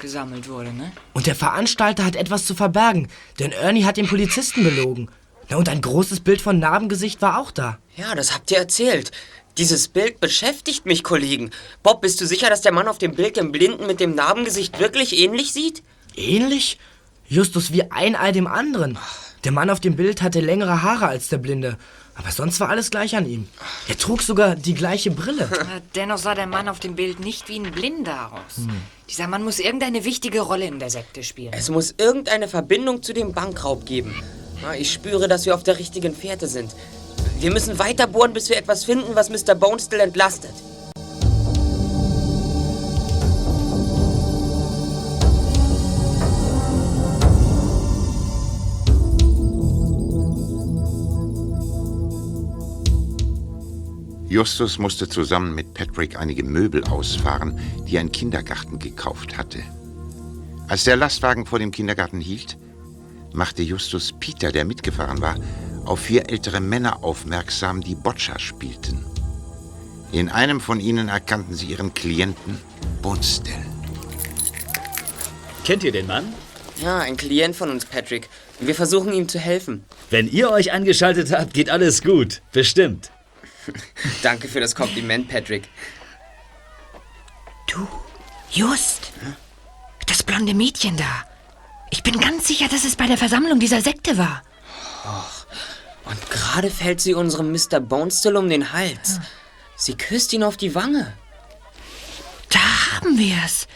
[0.00, 0.92] gesammelt wurde, ne?
[1.14, 5.08] Und der Veranstalter hat etwas zu verbergen, denn Ernie hat den Polizisten belogen.
[5.48, 7.78] Na, und ein großes Bild von Narbengesicht war auch da.
[7.96, 9.12] Ja, das habt ihr erzählt.
[9.58, 11.50] Dieses Bild beschäftigt mich, Kollegen.
[11.82, 14.78] Bob, bist du sicher, dass der Mann auf dem Bild dem Blinden mit dem Narbengesicht
[14.78, 15.82] wirklich ähnlich sieht?
[16.14, 16.78] Ähnlich?
[17.26, 18.98] Justus wie ein Ei dem anderen.
[19.44, 21.78] Der Mann auf dem Bild hatte längere Haare als der Blinde.
[22.14, 23.48] Aber sonst war alles gleich an ihm.
[23.88, 25.48] Er trug sogar die gleiche Brille.
[25.94, 28.56] Dennoch sah der Mann auf dem Bild nicht wie ein Blinder aus.
[28.56, 28.82] Hm.
[29.08, 31.52] Dieser Mann muss irgendeine wichtige Rolle in der Sekte spielen.
[31.52, 34.14] Es muss irgendeine Verbindung zu dem Bankraub geben.
[34.78, 36.74] Ich spüre, dass wir auf der richtigen Fährte sind.
[37.38, 39.54] Wir müssen weiter bohren, bis wir etwas finden, was Mr.
[39.54, 40.52] Bonestill entlastet.
[54.28, 59.62] Justus musste zusammen mit Patrick einige Möbel ausfahren, die ein Kindergarten gekauft hatte.
[60.68, 62.58] Als der Lastwagen vor dem Kindergarten hielt,
[63.32, 65.36] machte Justus Peter, der mitgefahren war,
[65.86, 69.04] auf vier ältere Männer aufmerksam, die Boccia spielten.
[70.12, 72.60] In einem von ihnen erkannten sie ihren Klienten
[73.02, 73.64] Bonestell.
[75.64, 76.32] Kennt ihr den Mann?
[76.80, 78.28] Ja, ein Klient von uns, Patrick.
[78.60, 79.84] Wir versuchen ihm zu helfen.
[80.10, 82.42] Wenn ihr euch angeschaltet habt, geht alles gut.
[82.52, 83.10] Bestimmt.
[84.22, 85.68] Danke für das Kompliment, Patrick.
[88.50, 89.12] Just,
[90.06, 91.24] das blonde Mädchen da.
[91.90, 94.42] Ich bin ganz sicher, dass es bei der Versammlung dieser Sekte war.
[96.06, 97.80] Und gerade fällt sie unserem Mr.
[97.80, 99.20] Bonestill um den Hals.
[99.76, 101.12] Sie küsst ihn auf die Wange.
[102.48, 103.66] Da haben wir's.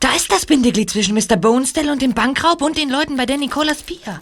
[0.00, 1.36] Da ist das Bindeglied zwischen Mr.
[1.36, 4.20] Bonestell und dem Bankraub und den Leuten bei der Nicolas Pier.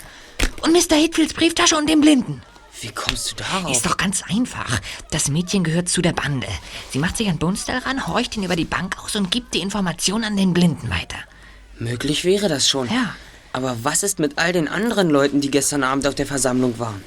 [0.62, 0.96] Und Mr.
[0.96, 2.42] Hitfields Brieftasche und dem Blinden.
[2.80, 3.72] Wie kommst du darauf?
[3.72, 4.80] Ist doch ganz einfach.
[5.10, 6.48] Das Mädchen gehört zu der Bande.
[6.90, 9.60] Sie macht sich an Bonestell ran, horcht ihn über die Bank aus und gibt die
[9.60, 11.16] Information an den Blinden weiter.
[11.78, 12.88] Möglich wäre das schon.
[12.88, 13.14] Ja.
[13.52, 17.02] Aber was ist mit all den anderen Leuten, die gestern Abend auf der Versammlung waren?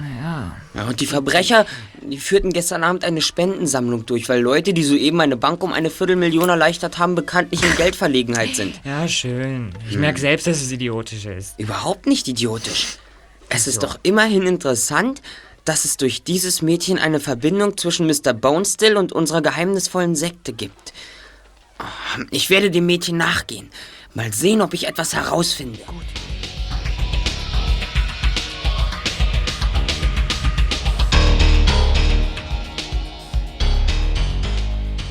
[0.00, 0.56] Ja.
[0.74, 1.66] Ja, und die Verbrecher,
[2.02, 5.90] die führten gestern Abend eine Spendensammlung durch, weil Leute, die soeben eine Bank um eine
[5.90, 8.80] Viertelmillion erleichtert haben, bekanntlich in Geldverlegenheit sind.
[8.84, 9.72] Ja, schön.
[9.88, 10.00] Ich Hm.
[10.02, 11.58] merke selbst, dass es idiotisch ist.
[11.58, 12.98] Überhaupt nicht idiotisch.
[13.48, 15.22] Es ist doch immerhin interessant,
[15.64, 18.32] dass es durch dieses Mädchen eine Verbindung zwischen Mr.
[18.32, 20.92] Bonestill und unserer geheimnisvollen Sekte gibt.
[22.30, 23.70] Ich werde dem Mädchen nachgehen.
[24.14, 25.78] Mal sehen, ob ich etwas herausfinde.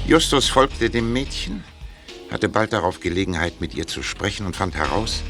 [0.08, 1.66] Justus folgte dem Mädchen,
[2.32, 5.22] hatte bald darauf Gelegenheit, mit ihr zu sprechen und fand heraus,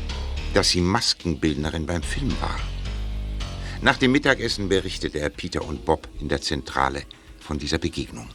[0.54, 2.60] dass sie Maskenbildnerin beim Film war.
[3.82, 7.02] Nach dem Mittagessen berichtete er Peter und Bob in der Zentrale
[7.40, 8.30] von dieser Begegnung.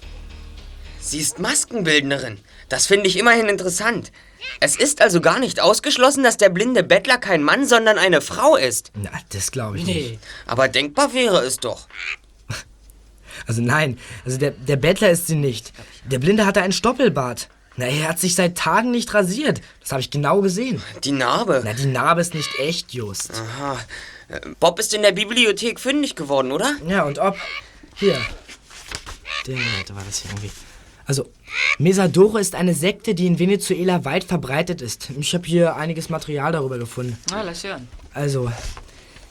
[0.98, 2.40] Sie ist Maskenbildnerin.
[2.68, 4.10] Das finde ich immerhin interessant.
[4.58, 8.56] Es ist also gar nicht ausgeschlossen, dass der blinde Bettler kein Mann, sondern eine Frau
[8.56, 8.90] ist.
[8.94, 10.18] Na, das glaube ich nicht.
[10.46, 11.86] Aber denkbar wäre es doch.
[13.46, 15.72] Also nein, also der, der Bettler ist sie nicht.
[16.04, 17.48] Der Blinde hatte einen Stoppelbart.
[17.76, 19.62] Na, er hat sich seit Tagen nicht rasiert.
[19.80, 20.82] Das habe ich genau gesehen.
[21.04, 21.62] Die Narbe?
[21.64, 23.32] Na, die Narbe ist nicht echt, Just.
[23.32, 23.78] Aha.
[24.60, 26.74] Bob ist in der Bibliothek fündig geworden, oder?
[26.86, 27.36] Ja, und ob.
[27.96, 28.18] Hier.
[29.46, 30.50] Der, da war das hier irgendwie.
[31.04, 31.30] Also,
[31.78, 35.10] Mesadoro ist eine Sekte, die in Venezuela weit verbreitet ist.
[35.18, 37.18] Ich habe hier einiges Material darüber gefunden.
[37.30, 37.88] Na, lass hören.
[38.14, 38.52] Also,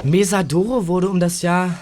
[0.04, 1.78] Mesadoro wurde um das Jahr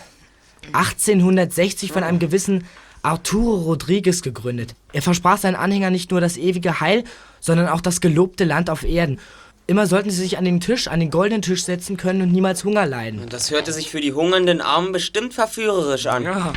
[0.74, 2.66] 1860 von einem gewissen
[3.02, 4.76] Arturo Rodriguez gegründet.
[4.92, 7.04] Er versprach seinen Anhängern nicht nur das ewige Heil,
[7.40, 9.20] sondern auch das gelobte Land auf Erden.
[9.68, 12.64] Immer sollten sie sich an den Tisch, an den goldenen Tisch setzen können und niemals
[12.64, 13.22] Hunger leiden.
[13.30, 16.24] Das hörte sich für die hungernden Armen bestimmt verführerisch an.
[16.24, 16.54] Ja.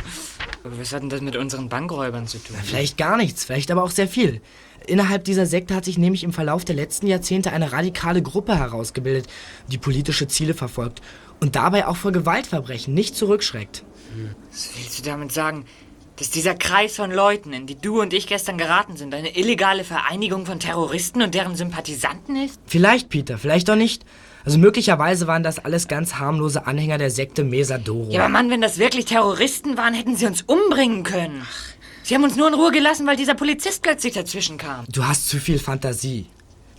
[0.63, 2.55] Aber was hat denn das mit unseren Bankräubern zu tun?
[2.63, 4.41] Vielleicht gar nichts, vielleicht aber auch sehr viel.
[4.87, 9.27] Innerhalb dieser Sekte hat sich nämlich im Verlauf der letzten Jahrzehnte eine radikale Gruppe herausgebildet,
[9.67, 11.01] die politische Ziele verfolgt
[11.39, 13.83] und dabei auch vor Gewaltverbrechen nicht zurückschreckt.
[14.51, 15.65] Was willst du damit sagen?
[16.17, 19.83] Dass dieser Kreis von Leuten, in die du und ich gestern geraten sind, eine illegale
[19.83, 22.59] Vereinigung von Terroristen und deren Sympathisanten ist?
[22.67, 24.05] Vielleicht, Peter, vielleicht auch nicht.
[24.45, 28.11] Also möglicherweise waren das alles ganz harmlose Anhänger der Sekte Mesadoro.
[28.11, 31.47] Ja, aber Mann, wenn das wirklich Terroristen waren, hätten sie uns umbringen können.
[32.03, 34.85] Sie haben uns nur in Ruhe gelassen, weil dieser Polizist plötzlich dazwischen kam.
[34.91, 36.27] Du hast zu viel Fantasie.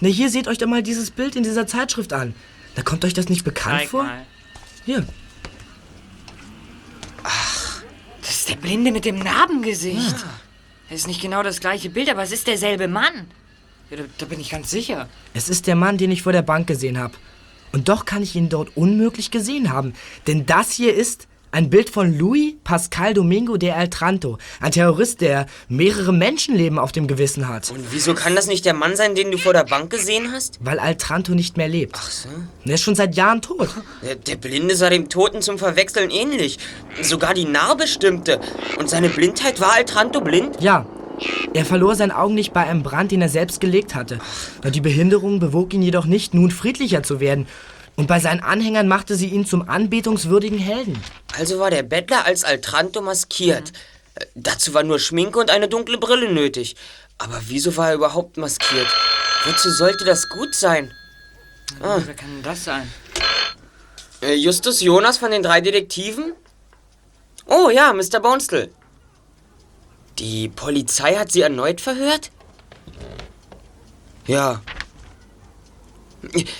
[0.01, 2.35] Na, hier seht euch doch mal dieses Bild in dieser Zeitschrift an.
[2.75, 4.05] Da kommt euch das nicht bekannt Zeig vor?
[4.05, 4.27] mal.
[4.85, 5.05] Hier.
[8.21, 10.17] Das ist der Blinde mit dem Narbengesicht.
[10.89, 13.29] Das ist nicht genau das gleiche Bild, aber es ist derselbe Mann.
[13.91, 15.09] Ja, da, da bin ich ganz sicher.
[15.35, 17.15] Es ist der Mann, den ich vor der Bank gesehen habe.
[17.73, 19.95] Und doch kann ich ihn dort unmöglich gesehen haben.
[20.27, 24.39] Denn das hier ist ein Bild von Louis Pascal Domingo de Altranto.
[24.61, 27.71] Ein Terrorist, der mehrere Menschenleben auf dem Gewissen hat.
[27.71, 30.59] Und wieso kann das nicht der Mann sein, den du vor der Bank gesehen hast?
[30.61, 31.95] Weil Altranto nicht mehr lebt.
[31.97, 32.29] Ach so.
[32.65, 33.69] Er ist schon seit Jahren tot.
[34.03, 36.59] Der, der Blinde sah dem Toten zum Verwechseln ähnlich.
[37.01, 38.41] Sogar die Narbe stimmte.
[38.79, 40.61] Und seine Blindheit war Altranto blind?
[40.61, 40.87] Ja.
[41.53, 44.19] Er verlor sein Augenlicht bei einem Brand, den er selbst gelegt hatte.
[44.69, 47.47] Die Behinderung bewog ihn jedoch nicht, nun friedlicher zu werden.
[47.97, 51.01] Und bei seinen Anhängern machte sie ihn zum anbetungswürdigen Helden.
[51.39, 53.73] Also war der Bettler als Altranto maskiert.
[54.15, 56.77] Äh, Dazu war nur Schminke und eine dunkle Brille nötig.
[57.19, 58.89] Aber wieso war er überhaupt maskiert?
[59.47, 60.93] Wozu sollte das gut sein?
[61.81, 61.99] Ah.
[62.05, 62.91] Wer kann denn das sein?
[64.23, 66.33] Äh, Justus Jonas von den drei Detektiven?
[67.47, 68.21] Oh ja, Mr.
[68.21, 68.71] Bonestell.
[70.19, 72.31] Die Polizei hat Sie erneut verhört?
[74.27, 74.63] Ja.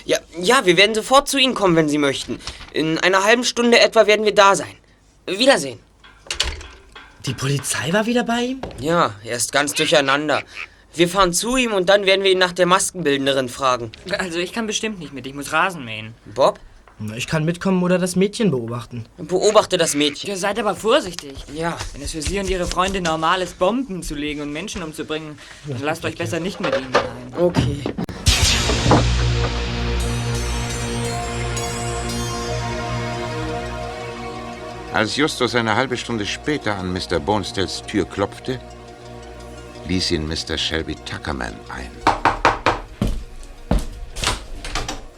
[0.05, 2.39] Ja, ja, wir werden sofort zu Ihnen kommen, wenn Sie möchten.
[2.73, 4.75] In einer halben Stunde etwa werden wir da sein.
[5.27, 5.79] Wiedersehen.
[7.25, 8.61] Die Polizei war wieder bei ihm?
[8.79, 10.43] Ja, er ist ganz durcheinander.
[10.93, 13.91] Wir fahren zu ihm und dann werden wir ihn nach der Maskenbildnerin fragen.
[14.19, 16.13] Also ich kann bestimmt nicht mit, ich muss Rasen mähen.
[16.25, 16.59] Bob?
[16.99, 19.05] Na, Ich kann mitkommen oder das Mädchen beobachten.
[19.17, 20.29] Beobachte das Mädchen.
[20.29, 21.33] Ihr seid aber vorsichtig.
[21.53, 21.77] Ja.
[21.91, 25.37] Wenn es für Sie und Ihre Freunde normal ist, Bomben zu legen und Menschen umzubringen,
[25.67, 27.33] dann lasst euch besser nicht mit ihnen ein.
[27.37, 27.83] Okay.
[34.95, 37.19] Als Justus eine halbe Stunde später an Mr.
[37.19, 38.61] Bonestels Tür klopfte,
[39.89, 40.57] ließ ihn Mr.
[40.57, 41.91] Shelby Tuckerman ein.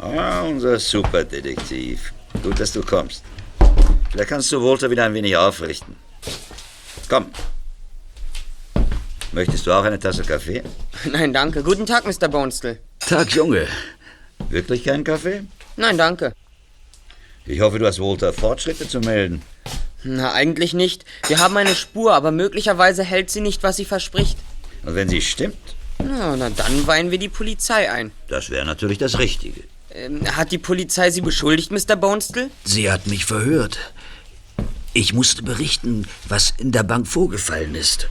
[0.02, 2.12] Ah, unser Superdetektiv.
[2.42, 3.24] Gut, dass du kommst.
[4.10, 5.96] Vielleicht kannst du Walter wieder ein wenig aufrichten.
[7.08, 7.28] Komm.
[9.32, 10.64] Möchtest du auch eine Tasse Kaffee?
[11.06, 11.62] Nein, danke.
[11.62, 12.28] Guten Tag, Mr.
[12.28, 12.80] Bonestell.
[12.98, 13.68] Tag, Junge.
[14.50, 15.44] Wirklich keinen Kaffee?
[15.76, 16.34] Nein, danke.
[17.48, 19.42] Ich hoffe, du hast Walter Fortschritte zu melden.
[20.04, 21.06] Na, eigentlich nicht.
[21.28, 24.38] Wir haben eine Spur, aber möglicherweise hält sie nicht, was sie verspricht.
[24.84, 25.58] Und wenn sie stimmt,
[26.04, 28.12] Na, na dann weihen wir die Polizei ein.
[28.28, 29.62] das wäre natürlich das Richtige.
[29.92, 31.96] Ähm, hat die Polizei Sie beschuldigt, Mr.
[31.96, 32.50] Bonestell?
[32.66, 33.80] Sie hat mich verhört.
[34.94, 38.08] Ich musste berichten, was in der Bank vorgefallen ist.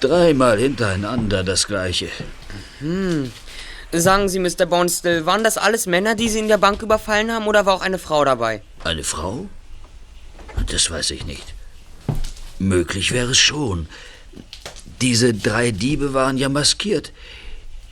[0.00, 2.08] Dreimal hintereinander das Gleiche.
[2.80, 3.32] Hm.
[3.92, 4.66] Sagen Sie, Mr.
[4.66, 7.82] Bonestell, waren das alles Männer, die Sie in der Bank überfallen haben, oder war auch
[7.82, 8.62] eine Frau dabei?
[8.84, 9.48] Eine Frau?
[10.66, 11.54] Das weiß ich nicht.
[12.60, 13.88] Möglich wäre es schon.
[15.00, 17.12] Diese drei Diebe waren ja maskiert.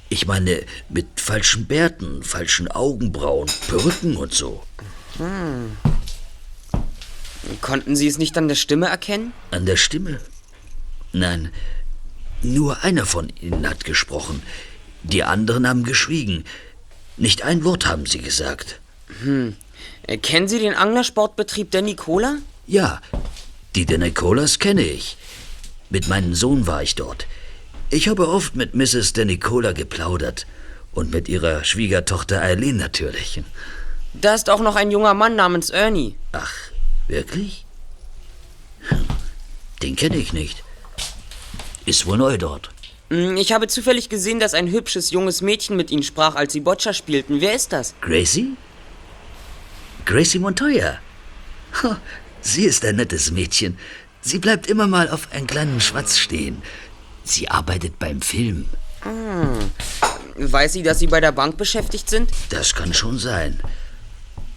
[0.08, 4.62] Ich meine, mit falschen Bärten, falschen Augenbrauen, Perücken und so.
[5.16, 5.76] Hm.
[7.60, 9.32] Konnten Sie es nicht an der Stimme erkennen?
[9.50, 10.20] An der Stimme?
[11.12, 11.50] Nein,
[12.42, 14.42] nur einer von ihnen hat gesprochen.
[15.02, 16.44] Die anderen haben geschwiegen.
[17.16, 18.80] Nicht ein Wort haben sie gesagt.
[19.22, 19.56] Hm.
[20.06, 22.36] Äh, Kennen Sie den Anglersportbetrieb der Nicola?
[22.66, 23.00] Ja,
[23.74, 25.16] die de Nicolas kenne ich.
[25.90, 27.26] Mit meinem Sohn war ich dort.
[27.90, 29.14] Ich habe oft mit Mrs.
[29.14, 30.46] de Nicola geplaudert.
[30.92, 33.40] Und mit ihrer Schwiegertochter Eileen natürlich.
[34.14, 36.16] Da ist auch noch ein junger Mann namens Ernie.
[36.32, 36.52] Ach,
[37.06, 37.64] wirklich?
[38.88, 39.04] Hm,
[39.82, 40.64] Den kenne ich nicht.
[41.86, 42.70] Ist wohl neu dort.
[43.10, 46.60] Hm, Ich habe zufällig gesehen, dass ein hübsches junges Mädchen mit Ihnen sprach, als Sie
[46.60, 47.40] Boccia spielten.
[47.40, 47.94] Wer ist das?
[48.00, 48.56] Gracie?
[50.04, 50.98] Gracie Montoya.
[52.40, 53.78] Sie ist ein nettes Mädchen.
[54.20, 56.62] Sie bleibt immer mal auf einen kleinen Schwatz stehen.
[57.24, 58.66] Sie arbeitet beim Film.
[59.02, 59.70] Hm.
[60.36, 62.30] Weiß sie, dass Sie bei der Bank beschäftigt sind?
[62.50, 63.60] Das kann schon sein.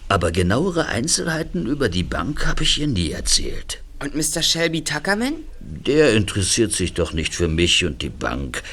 [0.08, 3.81] Aber genauere Einzelheiten über die Bank habe ich ihr nie erzählt.
[4.02, 4.42] Und Mr.
[4.42, 5.44] Shelby Tuckerman?
[5.60, 8.64] Der interessiert sich doch nicht für mich und die Bank.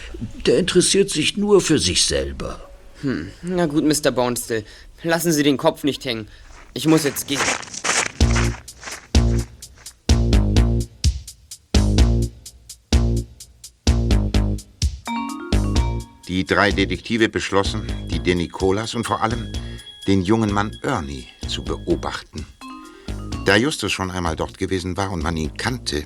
[0.48, 2.68] Der interessiert sich nur für sich selber.
[3.02, 3.30] Hm.
[3.44, 4.10] Na gut, Mr.
[4.10, 4.64] Bonestill.
[5.04, 6.28] Lassen Sie den Kopf nicht hängen.
[6.74, 7.40] Ich muss jetzt gehen.
[16.28, 19.54] Die drei Detektive beschlossen, die De Nicolas und vor allem
[20.08, 22.48] den jungen Mann Ernie zu beobachten.
[23.50, 26.06] Da Justus schon einmal dort gewesen war und man ihn kannte,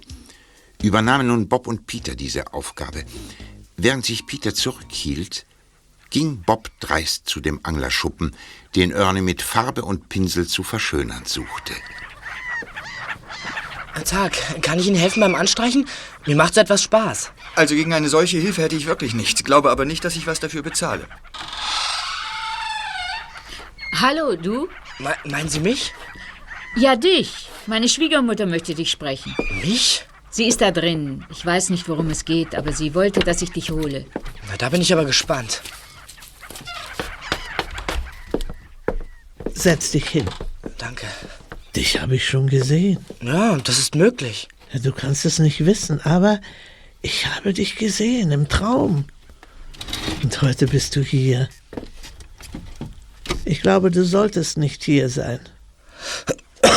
[0.81, 3.03] übernahmen nun Bob und Peter diese Aufgabe.
[3.75, 5.45] Während sich Peter zurückhielt,
[6.09, 8.33] ging Bob dreist zu dem Anglerschuppen,
[8.77, 11.73] den Ernie mit Farbe und Pinsel zu verschönern suchte.
[14.05, 15.85] Tag, kann ich Ihnen helfen beim Anstreichen?
[16.25, 17.33] Mir macht's etwas Spaß.
[17.55, 19.43] Also gegen eine solche Hilfe hätte ich wirklich nichts.
[19.43, 21.09] Glaube aber nicht, dass ich was dafür bezahle.
[23.99, 24.69] Hallo, du?
[24.99, 25.93] Me meinen Sie mich?
[26.75, 27.49] Ja, dich.
[27.67, 29.35] Meine Schwiegermutter möchte dich sprechen.
[29.61, 30.05] Mich?
[30.31, 31.23] Sie ist da drin.
[31.29, 34.05] Ich weiß nicht, worum es geht, aber sie wollte, dass ich dich hole.
[34.49, 35.61] Na, da bin ich aber gespannt.
[39.53, 40.25] Setz dich hin.
[40.79, 41.05] Danke.
[41.75, 43.05] Dich habe ich schon gesehen.
[43.21, 44.47] Ja, das ist möglich.
[44.71, 46.41] Ja, du kannst es nicht wissen, aber
[47.03, 49.05] ich habe dich gesehen im Traum.
[50.23, 51.49] Und heute bist du hier.
[53.45, 55.39] Ich glaube, du solltest nicht hier sein.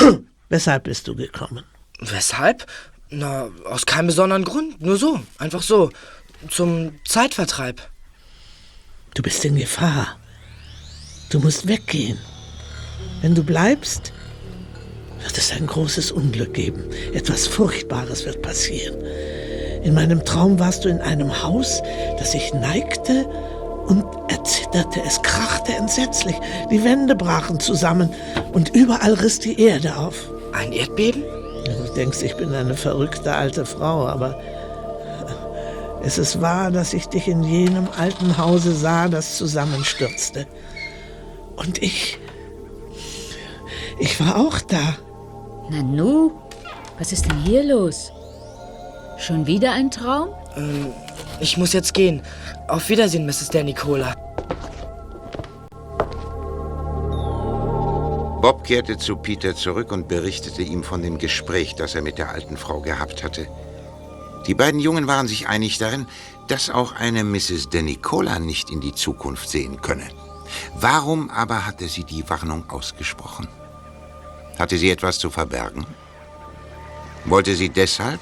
[0.49, 1.65] Weshalb bist du gekommen?
[2.01, 2.67] Weshalb?
[3.09, 4.81] Na, aus keinem besonderen Grund.
[4.81, 5.21] Nur so.
[5.39, 5.91] Einfach so.
[6.51, 7.81] Zum Zeitvertreib.
[9.15, 10.19] Du bist in Gefahr.
[11.31, 12.19] Du musst weggehen.
[13.23, 14.13] Wenn du bleibst,
[15.23, 16.85] wird es ein großes Unglück geben.
[17.13, 18.97] Etwas Furchtbares wird passieren.
[19.83, 21.83] In meinem Traum warst du in einem Haus,
[22.19, 23.29] das sich neigte
[23.87, 25.01] und erzitterte.
[25.05, 26.37] Es krachte entsetzlich.
[26.71, 28.11] Die Wände brachen zusammen
[28.53, 30.15] und überall riss die Erde auf.
[30.53, 31.23] Ein Erdbeben?
[31.65, 34.39] Du denkst, ich bin eine verrückte alte Frau, aber
[36.03, 40.47] es ist wahr, dass ich dich in jenem alten Hause sah, das zusammenstürzte.
[41.57, 42.19] Und ich.
[43.99, 44.97] Ich war auch da.
[45.71, 46.33] Nanu,
[46.99, 48.13] was ist denn hier los?
[49.19, 50.29] Schon wieder ein Traum?
[50.57, 50.93] Ähm,
[51.41, 52.23] ich muss jetzt gehen.
[52.69, 53.51] Auf Wiedersehen, Mrs.
[53.51, 54.13] Der Nicola.
[58.43, 62.31] Bob kehrte zu Peter zurück und berichtete ihm von dem Gespräch, das er mit der
[62.31, 63.47] alten Frau gehabt hatte.
[64.49, 66.07] Die beiden Jungen waren sich einig darin,
[66.49, 67.69] dass auch eine Mrs.
[67.69, 70.09] De Nicola nicht in die Zukunft sehen könne.
[70.75, 73.47] Warum aber hatte sie die Warnung ausgesprochen?
[74.59, 75.87] Hatte sie etwas zu verbergen?
[77.27, 78.21] Wollte sie deshalb,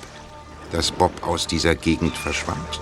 [0.71, 2.81] dass Bob aus dieser Gegend verschwand?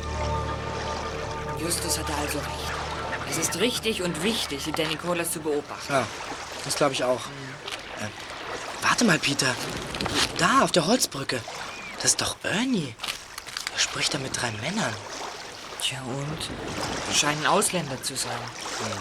[1.63, 3.31] Justus hatte also recht.
[3.31, 5.93] Es ist richtig und wichtig, die Nicolas zu beobachten.
[5.93, 6.07] Ja,
[6.65, 7.21] das glaube ich auch.
[8.01, 8.09] Äh,
[8.83, 9.55] warte mal, Peter.
[10.39, 11.41] Da, auf der Holzbrücke.
[11.97, 12.95] Das ist doch Ernie.
[13.73, 14.93] Er spricht da mit drei Männern.
[15.81, 17.17] Tja, und?
[17.17, 18.39] Scheinen Ausländer zu sein.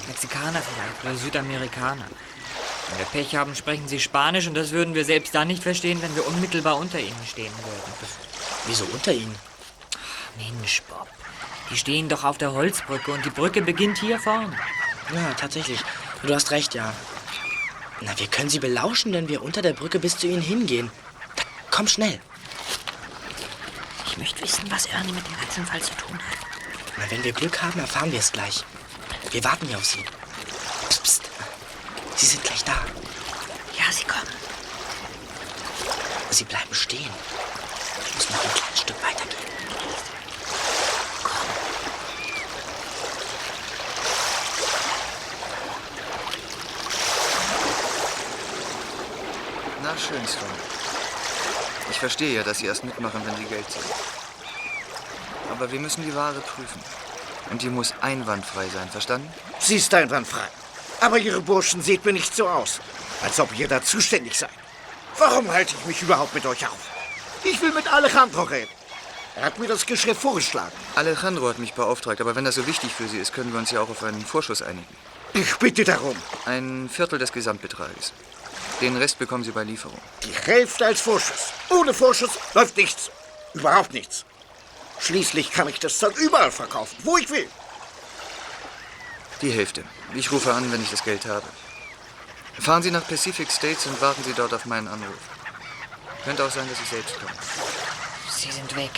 [0.08, 2.06] Mexikaner vielleicht oder Südamerikaner.
[2.90, 6.02] Wenn wir Pech haben, sprechen sie Spanisch und das würden wir selbst dann nicht verstehen,
[6.02, 7.94] wenn wir unmittelbar unter ihnen stehen würden.
[8.68, 9.36] Wieso unter ihnen?
[10.38, 11.08] Mensch, Bob.
[11.72, 14.56] Die stehen doch auf der Holzbrücke und die Brücke beginnt hier vorne.
[15.14, 15.80] Ja, tatsächlich.
[16.22, 16.94] Du hast recht, ja.
[18.02, 20.92] Na, wir können sie belauschen, wenn wir unter der Brücke bis zu ihnen hingehen.
[21.36, 22.20] Da, komm schnell.
[24.08, 26.38] Ich möchte wissen, was Ernie mit dem ganzen Fall zu tun hat.
[26.98, 28.66] Na, wenn wir Glück haben, erfahren wir es gleich.
[29.32, 30.04] Wir warten hier auf sie.
[30.90, 31.22] Psst, psst.
[32.18, 32.74] Sie sind gleich da.
[33.78, 34.28] Ja, sie kommen.
[36.32, 37.10] Sie bleiben stehen.
[38.06, 39.51] Ich muss noch ein kleines Stück weitergehen.
[49.84, 50.52] Na schön, Stone.
[51.90, 53.82] Ich verstehe ja, dass Sie erst mitmachen, wenn Sie Geld sehen.
[55.52, 56.82] Aber wir müssen die Ware prüfen.
[57.50, 59.28] Und die muss einwandfrei sein, verstanden?
[59.60, 60.48] Sie ist einwandfrei.
[61.02, 62.80] Aber Ihre Burschen seht mir nicht so aus,
[63.24, 64.52] als ob ihr da zuständig seid.
[65.18, 66.78] Warum halte ich mich überhaupt mit euch auf?
[67.44, 68.72] Ich will mit Alejandro reden.
[69.36, 70.72] Er hat mir das Geschäft vorgeschlagen.
[70.96, 73.72] Alejandro hat mich beauftragt, aber wenn das so wichtig für Sie ist, können wir uns
[73.72, 74.88] ja auch auf einen Vorschuss einigen.
[75.34, 76.16] Ich bitte darum.
[76.46, 78.14] Ein Viertel des Gesamtbetrages.
[78.82, 80.00] Den Rest bekommen Sie bei Lieferung.
[80.24, 81.54] Die Hälfte als Vorschuss.
[81.70, 83.12] Ohne Vorschuss läuft nichts.
[83.54, 84.26] Überhaupt nichts.
[85.00, 87.48] Schließlich kann ich das Zeug überall verkaufen, wo ich will.
[89.42, 89.84] Die Hälfte.
[90.16, 91.46] Ich rufe an, wenn ich das Geld habe.
[92.60, 95.18] Fahren Sie nach Pacific States und warten Sie dort auf meinen Anruf.
[96.24, 97.34] Könnte auch sein, dass ich selbst komme.
[98.30, 98.92] Sie sind weg.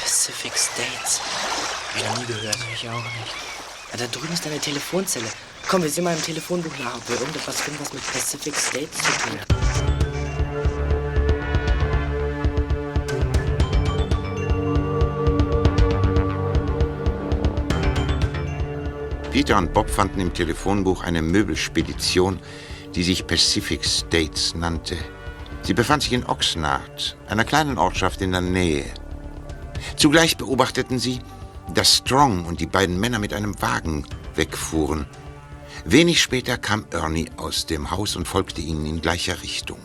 [0.00, 1.20] Pacific States.
[1.20, 2.58] Hab ich noch nie gehört.
[2.74, 3.34] Ich auch nicht.
[3.92, 5.28] Ja, da drüben ist eine Telefonzelle.
[5.68, 8.98] Komm, wir sehen mal im Telefonbuch nach, ob wir irgendetwas finden, was mit Pacific States
[8.98, 9.48] zu tun hat.
[19.32, 22.38] Peter und Bob fanden im Telefonbuch eine Möbelspedition,
[22.94, 24.96] die sich Pacific States nannte.
[25.62, 28.84] Sie befand sich in Oxnard, einer kleinen Ortschaft in der Nähe.
[29.96, 31.18] Zugleich beobachteten sie,
[31.74, 34.06] dass Strong und die beiden Männer mit einem Wagen
[34.36, 35.06] wegfuhren.
[35.88, 39.78] Wenig später kam Ernie aus dem Haus und folgte ihnen in gleicher Richtung.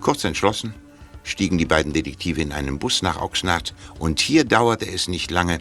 [0.00, 0.72] Kurz entschlossen
[1.24, 5.58] stiegen die beiden Detektive in einen Bus nach Oxnard und hier dauerte es nicht lange,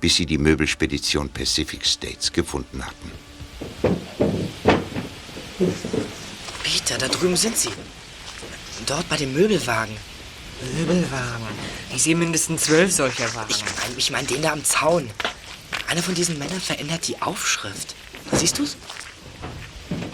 [0.00, 3.12] bis sie die Möbelspedition Pacific States gefunden hatten.
[6.64, 7.70] Peter, da drüben sind sie.
[8.86, 9.96] Dort bei dem Möbelwagen.
[10.76, 11.46] Möbelwagen.
[11.94, 13.50] Ich sehe mindestens zwölf solcher Wagen.
[13.50, 15.08] Ich meine ich mein den da am Zaun.
[15.86, 17.94] Einer von diesen Männern verändert die Aufschrift.
[18.32, 18.76] Siehst du's?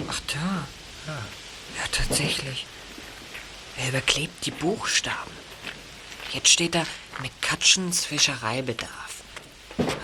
[0.08, 0.66] Ach da.
[1.06, 2.66] Ja, tatsächlich.
[3.76, 5.30] Er überklebt die Buchstaben.
[6.32, 6.84] Jetzt steht da
[7.20, 8.90] McCutchens Fischereibedarf.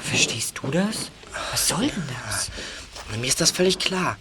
[0.02, 1.10] Verstehst du das?
[1.50, 2.50] Was soll denn das?
[3.10, 4.16] Na, Mir ist das völlig klar.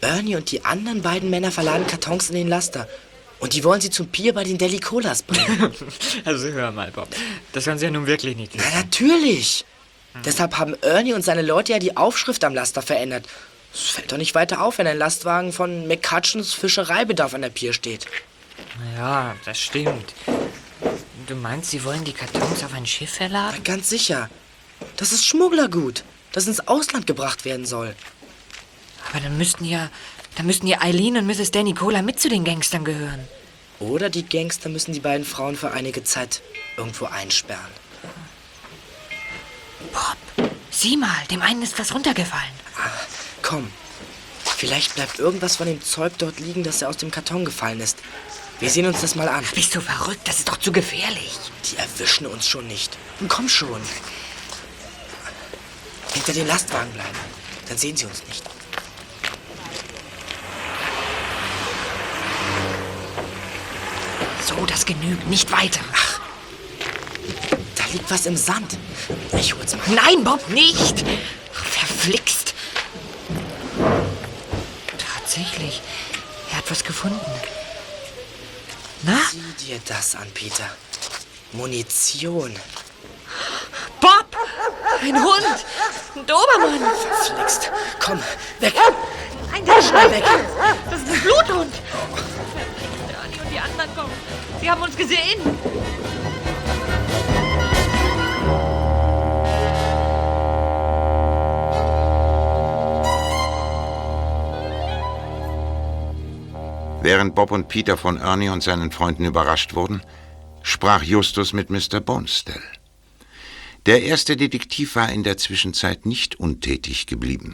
[0.00, 2.88] Ernie und die anderen beiden Männer verladen Kartons in den Laster.
[3.40, 5.72] Und die wollen sie zum Pier bei den Deli Colas bringen.
[6.24, 7.08] Also hör mal, Bob.
[7.52, 9.64] Das kann sie ja nun wirklich nicht Na, natürlich.
[10.24, 13.26] Deshalb haben Ernie und seine Leute ja die Aufschrift am Laster verändert.
[13.72, 17.72] Es fällt doch nicht weiter auf, wenn ein Lastwagen von McCutchens Fischereibedarf an der Pier
[17.72, 18.06] steht.
[18.96, 20.14] Ja, das stimmt.
[21.26, 23.56] Du meinst, sie wollen die Kartons auf ein Schiff verladen?
[23.56, 24.30] Na, ganz sicher.
[24.96, 27.96] Das ist Schmugglergut, das ins Ausland gebracht werden soll.
[29.10, 29.90] Aber dann müssten ja,
[30.36, 31.50] dann müssten ja Eileen und Mrs.
[31.50, 33.26] Danny Cola mit zu den Gangstern gehören.
[33.80, 36.42] Oder die Gangster müssen die beiden Frauen für einige Zeit
[36.76, 37.83] irgendwo einsperren.
[39.92, 42.54] Bob, sieh mal, dem einen ist was runtergefallen.
[43.42, 43.70] Komm,
[44.56, 47.98] vielleicht bleibt irgendwas von dem Zeug dort liegen, das er aus dem Karton gefallen ist.
[48.60, 49.44] Wir sehen uns das mal an.
[49.54, 50.26] Bist du verrückt?
[50.26, 51.38] Das ist doch zu gefährlich.
[51.70, 52.96] Die erwischen uns schon nicht.
[53.20, 53.80] Nun komm schon.
[56.12, 57.18] Hinter den Lastwagen bleiben.
[57.68, 58.44] Dann sehen sie uns nicht.
[64.46, 65.26] So, das genügt.
[65.26, 65.80] Nicht weiter.
[65.92, 66.13] Ach,
[67.94, 68.76] liegt was im Sand.
[69.38, 69.82] Ich hol's mal.
[69.88, 71.04] Nein, Bob, nicht!
[71.52, 72.54] Verflixt!
[74.98, 75.80] Tatsächlich,
[76.50, 77.20] er hat was gefunden.
[79.02, 79.18] Na?
[79.30, 80.68] Sieh dir das an, Peter.
[81.52, 82.54] Munition.
[84.00, 84.36] Bob!
[85.00, 85.64] Ein Hund!
[86.16, 86.80] Ein Dobermann!
[87.24, 87.70] Verflixt.
[88.00, 88.18] Komm,
[88.58, 88.74] weg.
[89.52, 90.24] Nein, der Schnell weg.
[90.90, 91.74] Das ist ein Bluthund!
[93.08, 94.12] Der Ernie und die anderen kommen.
[94.60, 95.40] Sie haben uns gesehen.
[107.04, 110.00] Während Bob und Peter von Ernie und seinen Freunden überrascht wurden,
[110.62, 112.00] sprach Justus mit Mr.
[112.00, 112.62] Bonestell.
[113.84, 117.52] Der erste Detektiv war in der Zwischenzeit nicht untätig geblieben.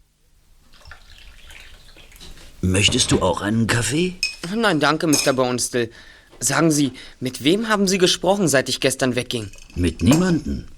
[2.60, 4.14] Möchtest du auch einen Kaffee?
[4.54, 5.32] Nein, danke, Mr.
[5.32, 5.90] Bonestill.
[6.38, 9.50] Sagen Sie, mit wem haben Sie gesprochen, seit ich gestern wegging?
[9.74, 10.68] Mit niemanden.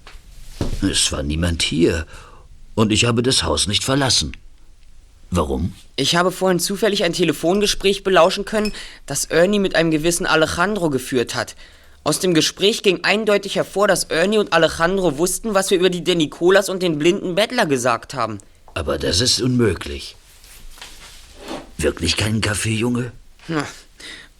[0.81, 2.07] Es war niemand hier.
[2.73, 4.35] Und ich habe das Haus nicht verlassen.
[5.35, 5.73] Warum?
[5.95, 8.71] Ich habe vorhin zufällig ein Telefongespräch belauschen können,
[9.07, 11.55] das Ernie mit einem gewissen Alejandro geführt hat.
[12.03, 16.03] Aus dem Gespräch ging eindeutig hervor, dass Ernie und Alejandro wussten, was wir über die
[16.03, 18.37] Denicolas und den blinden Bettler gesagt haben.
[18.75, 20.15] Aber das ist unmöglich.
[21.77, 23.11] Wirklich keinen Kaffee, Junge?
[23.47, 23.65] Na,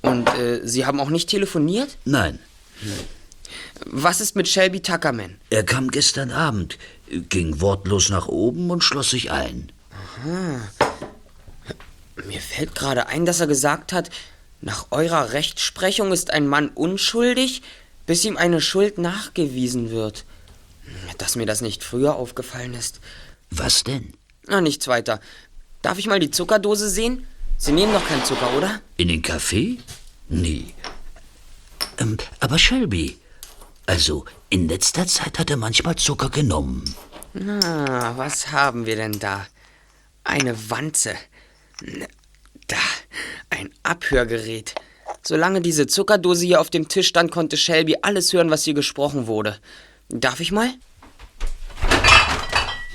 [0.03, 1.97] Und äh, Sie haben auch nicht telefoniert?
[2.05, 2.37] Nein.
[3.85, 5.37] Was ist mit Shelby Tuckerman?
[5.49, 6.77] Er kam gestern Abend,
[7.09, 9.71] ging wortlos nach oben und schloss sich ein.
[9.91, 10.82] Aha.
[12.15, 14.09] Mir fällt gerade ein, dass er gesagt hat,
[14.61, 17.61] nach eurer Rechtsprechung ist ein Mann unschuldig,
[18.05, 20.25] bis ihm eine Schuld nachgewiesen wird.
[21.17, 22.99] Dass mir das nicht früher aufgefallen ist.
[23.49, 24.13] Was denn?
[24.47, 25.19] Na, nichts weiter.
[25.81, 27.25] Darf ich mal die Zuckerdose sehen?
[27.57, 28.81] Sie nehmen doch keinen Zucker, oder?
[28.97, 29.79] In den Kaffee?
[30.29, 30.73] Nie.
[31.97, 33.17] Ähm, aber Shelby,
[33.85, 36.95] also in letzter Zeit hat er manchmal Zucker genommen.
[37.33, 39.45] Na, was haben wir denn da?
[40.23, 41.15] Eine Wanze.
[42.67, 42.77] Da,
[43.49, 44.75] ein Abhörgerät.
[45.21, 49.27] Solange diese Zuckerdose hier auf dem Tisch stand, konnte Shelby alles hören, was hier gesprochen
[49.27, 49.57] wurde.
[50.09, 50.69] Darf ich mal?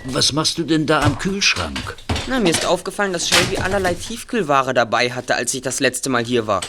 [0.04, 1.96] Was machst du denn da am Kühlschrank?
[2.28, 6.24] Na, mir ist aufgefallen, dass Shelby allerlei Tiefkühlware dabei hatte, als ich das letzte Mal
[6.24, 6.60] hier war.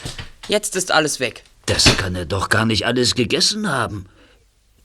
[0.48, 1.44] Jetzt ist alles weg.
[1.66, 4.08] Das kann er doch gar nicht alles gegessen haben.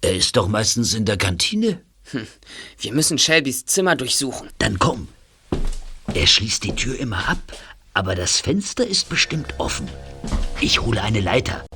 [0.03, 1.80] Er ist doch meistens in der Kantine.
[2.11, 2.26] Hm.
[2.78, 4.51] Wir müssen Shelbys Zimmer durchsuchen.
[4.59, 5.09] Dann komm.
[6.14, 7.38] Er schließt die Tür immer ab,
[7.92, 9.88] aber das Fenster ist bestimmt offen.
[10.60, 11.66] Ich hole eine Leiter.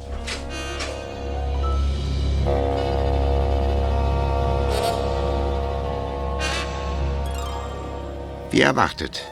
[8.53, 9.25] Wie erwartet,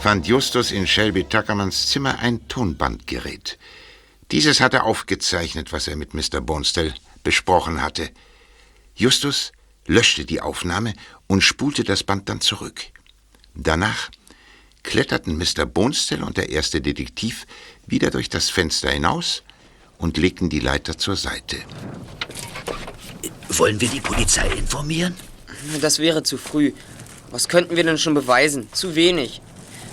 [0.00, 3.56] fand Justus in Shelby Tuckermans Zimmer ein Tonbandgerät.
[4.32, 6.40] Dieses hatte aufgezeichnet, was er mit Mr.
[6.40, 6.92] Bonestell
[7.22, 8.10] besprochen hatte.
[8.96, 9.52] Justus
[9.86, 10.94] löschte die Aufnahme
[11.28, 12.82] und spulte das Band dann zurück.
[13.54, 14.10] Danach
[14.82, 15.66] kletterten Mr.
[15.66, 17.46] Bonestell und der erste Detektiv
[17.86, 19.42] wieder durch das Fenster hinaus
[19.98, 21.56] und legten die Leiter zur Seite.
[23.48, 25.14] Wollen wir die Polizei informieren?
[25.80, 26.72] Das wäre zu früh.
[27.30, 28.68] Was könnten wir denn schon beweisen?
[28.72, 29.42] Zu wenig.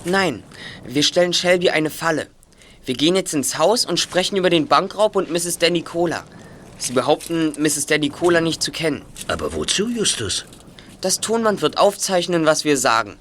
[0.04, 0.42] Nein,
[0.86, 2.28] wir stellen Shelby eine Falle.
[2.84, 5.58] Wir gehen jetzt ins Haus und sprechen über den Bankraub und Mrs.
[5.58, 6.24] Danny Cola.
[6.78, 7.86] Sie behaupten, Mrs.
[7.86, 9.02] Danny Cola nicht zu kennen.
[9.26, 10.44] Aber wozu, Justus?
[11.00, 13.16] Das Tonband wird aufzeichnen, was wir sagen.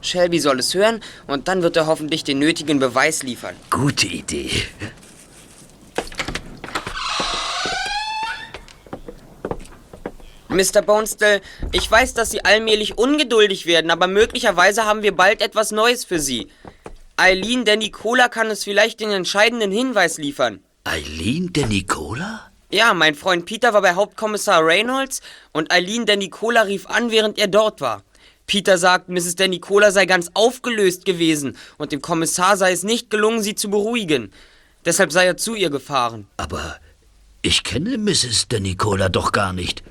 [0.00, 3.56] Shelby soll es hören und dann wird er hoffentlich den nötigen Beweis liefern.
[3.70, 4.50] Gute Idee.
[10.48, 10.80] Mr.
[10.82, 11.42] Bonestell,
[11.72, 16.18] ich weiß, dass Sie allmählich ungeduldig werden, aber möglicherweise haben wir bald etwas Neues für
[16.18, 16.48] Sie.
[17.16, 20.60] Eileen der Nicola kann uns vielleicht den entscheidenden Hinweis liefern.
[20.84, 22.50] Eileen der Nicola?
[22.70, 25.20] Ja, mein Freund Peter war bei Hauptkommissar Reynolds
[25.52, 28.02] und Eileen der Nicola rief an, während er dort war.
[28.48, 29.36] Peter sagt, Mrs.
[29.36, 33.68] der Nicola sei ganz aufgelöst gewesen und dem Kommissar sei es nicht gelungen, sie zu
[33.68, 34.32] beruhigen.
[34.86, 36.26] Deshalb sei er zu ihr gefahren.
[36.38, 36.76] Aber
[37.42, 38.48] ich kenne Mrs.
[38.48, 39.82] der Nicola doch gar nicht.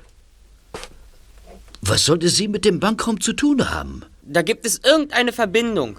[1.82, 4.02] Was sollte sie mit dem Bankraum zu tun haben?
[4.24, 5.96] Da gibt es irgendeine Verbindung.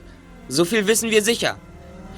[0.49, 1.57] So viel wissen wir sicher.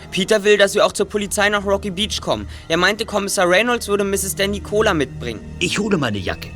[0.09, 2.47] Peter will, dass wir auch zur Polizei nach Rocky Beach kommen.
[2.67, 4.35] Er meinte, Kommissar Reynolds würde Mrs.
[4.35, 5.41] Danny Cola mitbringen.
[5.59, 6.49] Ich hole meine Jacke.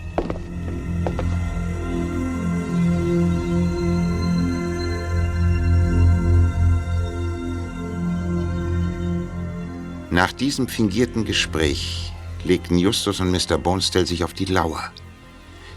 [10.15, 12.13] Nach diesem fingierten Gespräch
[12.45, 13.57] legten Justus und Mr.
[13.57, 14.93] Bonestell sich auf die Lauer.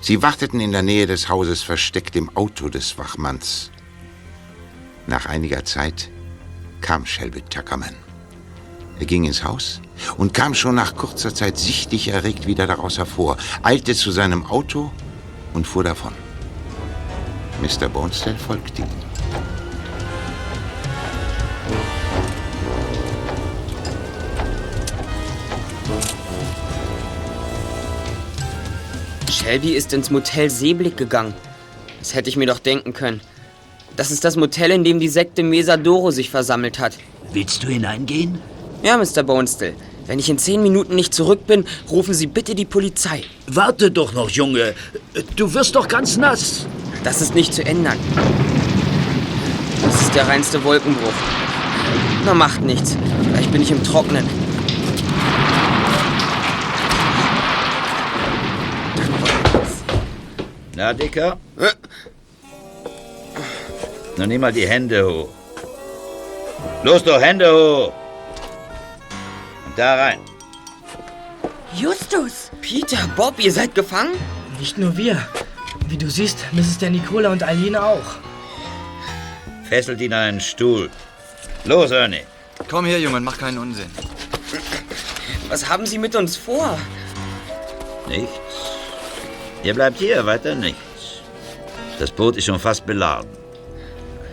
[0.00, 3.72] Sie warteten in der Nähe des Hauses versteckt im Auto des Wachmanns.
[5.08, 6.08] Nach einiger Zeit
[6.80, 7.96] kam Shelby Tuckerman.
[9.00, 9.80] Er ging ins Haus
[10.18, 14.92] und kam schon nach kurzer Zeit sichtlich erregt wieder daraus hervor, eilte zu seinem Auto
[15.52, 16.12] und fuhr davon.
[17.60, 17.88] Mr.
[17.88, 19.07] Bonestell folgte ihm.
[29.48, 31.32] Shelby ist ins Motel Seeblick gegangen.
[32.00, 33.22] Das hätte ich mir doch denken können.
[33.96, 36.98] Das ist das Motel, in dem die Sekte Mesadoro sich versammelt hat.
[37.32, 38.42] Willst du hineingehen?
[38.82, 39.22] Ja, Mr.
[39.22, 39.72] Bonestill.
[40.06, 43.24] Wenn ich in zehn Minuten nicht zurück bin, rufen Sie bitte die Polizei.
[43.46, 44.74] Warte doch noch, Junge.
[45.34, 46.66] Du wirst doch ganz nass.
[47.02, 47.96] Das ist nicht zu ändern.
[49.80, 51.14] Das ist der reinste Wolkenbruch.
[52.26, 52.98] Na, macht nichts.
[53.22, 54.26] Vielleicht bin ich im Trocknen.
[60.78, 61.36] Na, Dicker?
[64.16, 65.30] Nun nimm mal die Hände hoch.
[66.84, 67.92] Los doch, Hände hoch!
[69.66, 70.20] Und da rein.
[71.74, 72.52] Justus!
[72.62, 74.14] Peter, Bob, ihr seid gefangen?
[74.60, 75.16] Nicht nur wir.
[75.88, 76.78] Wie du siehst, Mrs.
[76.78, 78.10] der Nicola und Aline auch.
[79.68, 80.90] Fesselt ihn an einen Stuhl.
[81.64, 82.22] Los, Ernie.
[82.70, 83.90] Komm her, Junge, mach keinen Unsinn.
[85.48, 86.78] Was haben Sie mit uns vor?
[88.06, 88.47] Nichts.
[89.64, 90.78] Ihr bleibt hier, weiter nichts.
[91.98, 93.28] Das Boot ist schon fast beladen.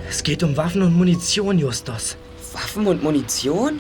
[0.08, 2.16] Es geht um Waffen und Munition, Justus.
[2.54, 3.80] Waffen und Munition?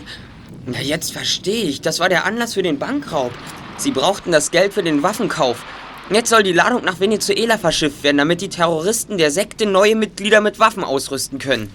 [0.66, 1.82] Na, jetzt verstehe ich.
[1.82, 3.32] Das war der Anlass für den Bankraub.
[3.78, 5.64] Sie brauchten das Geld für den Waffenkauf.
[6.10, 10.42] Jetzt soll die Ladung nach Venezuela verschifft werden, damit die Terroristen der Sekte neue Mitglieder
[10.42, 11.72] mit Waffen ausrüsten können.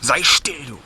[0.00, 0.78] Sei still, du.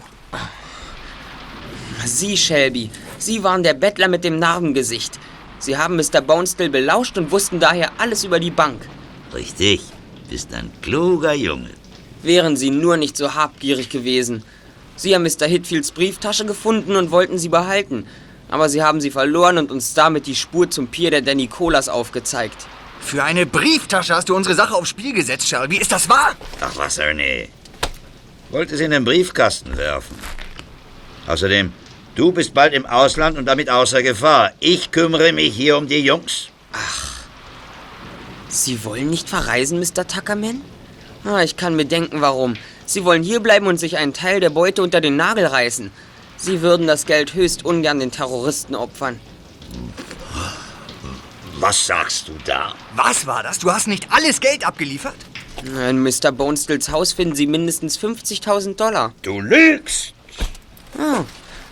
[2.04, 5.18] Sie, Shelby, Sie waren der Bettler mit dem Narbengesicht.
[5.58, 6.20] Sie haben Mr.
[6.20, 8.86] Bonestill belauscht und wussten daher alles über die Bank.
[9.34, 9.80] Richtig.
[10.28, 11.70] Bist ein kluger Junge.
[12.22, 14.42] Wären Sie nur nicht so habgierig gewesen.
[14.96, 15.46] Sie haben Mr.
[15.46, 18.06] Hitfields Brieftasche gefunden und wollten sie behalten.
[18.48, 21.88] Aber Sie haben sie verloren und uns damit die Spur zum Pier der Danny Colas
[21.88, 22.66] aufgezeigt.
[23.00, 25.76] Für eine Brieftasche hast du unsere Sache aufs Spiel gesetzt, Shelby.
[25.76, 26.34] Ist das wahr?
[26.60, 27.48] Ach was, Ernie.
[28.50, 30.16] Wollte sie in den Briefkasten werfen.
[31.26, 31.72] Außerdem,
[32.16, 34.52] du bist bald im Ausland und damit außer Gefahr.
[34.58, 36.48] Ich kümmere mich hier um die Jungs.
[38.48, 40.06] Sie wollen nicht verreisen, Mr.
[40.06, 40.62] Tuckerman?
[41.24, 42.54] Ah, ich kann mir denken, warum.
[42.86, 45.90] Sie wollen hierbleiben und sich einen Teil der Beute unter den Nagel reißen.
[46.36, 49.20] Sie würden das Geld höchst ungern den Terroristen opfern.
[51.58, 52.74] Was sagst du da?
[52.94, 53.58] Was war das?
[53.58, 55.16] Du hast nicht alles Geld abgeliefert?
[55.64, 56.30] In Mr.
[56.30, 59.14] Bonestills Haus finden Sie mindestens 50.000 Dollar.
[59.22, 60.12] Du lügst!
[60.98, 61.24] Ah,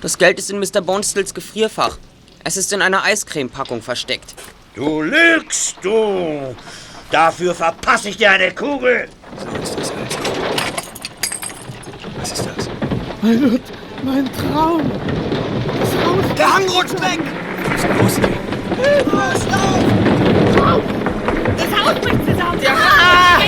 [0.04, 0.82] das Geld ist in Mr.
[0.82, 1.96] Bonestills Gefrierfach.
[2.44, 4.34] Es ist in einer Eiscremepackung versteckt.
[4.74, 6.54] Du lügst, du!
[7.10, 9.08] Dafür verpasse ich dir eine Kugel!
[12.18, 12.68] Was ist das?
[13.22, 13.62] Mein Gott,
[14.02, 14.92] mein Traum.
[15.80, 16.34] Das Haus.
[16.36, 17.20] Der Hang rutscht weg!
[18.76, 19.16] Hilfe,
[20.60, 20.82] Lauf!
[21.56, 22.60] Das Haus bricht zusammen!
[22.60, 23.43] Der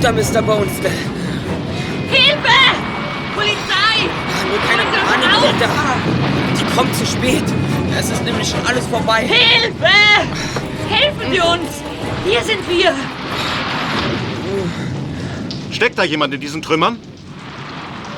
[0.00, 0.40] Guter Mr.
[0.40, 0.90] Bonestill.
[2.08, 2.60] Hilfe!
[3.34, 4.08] Polizei!
[4.48, 5.70] Nur keine Panik, bitte.
[6.58, 7.44] Die kommt zu spät.
[7.98, 9.26] Es ist nämlich schon alles vorbei.
[9.26, 9.90] Hilfe!
[10.88, 11.82] Helfen Sie uns!
[12.24, 12.94] Hier sind wir!
[15.70, 16.98] Steckt da jemand in diesen Trümmern?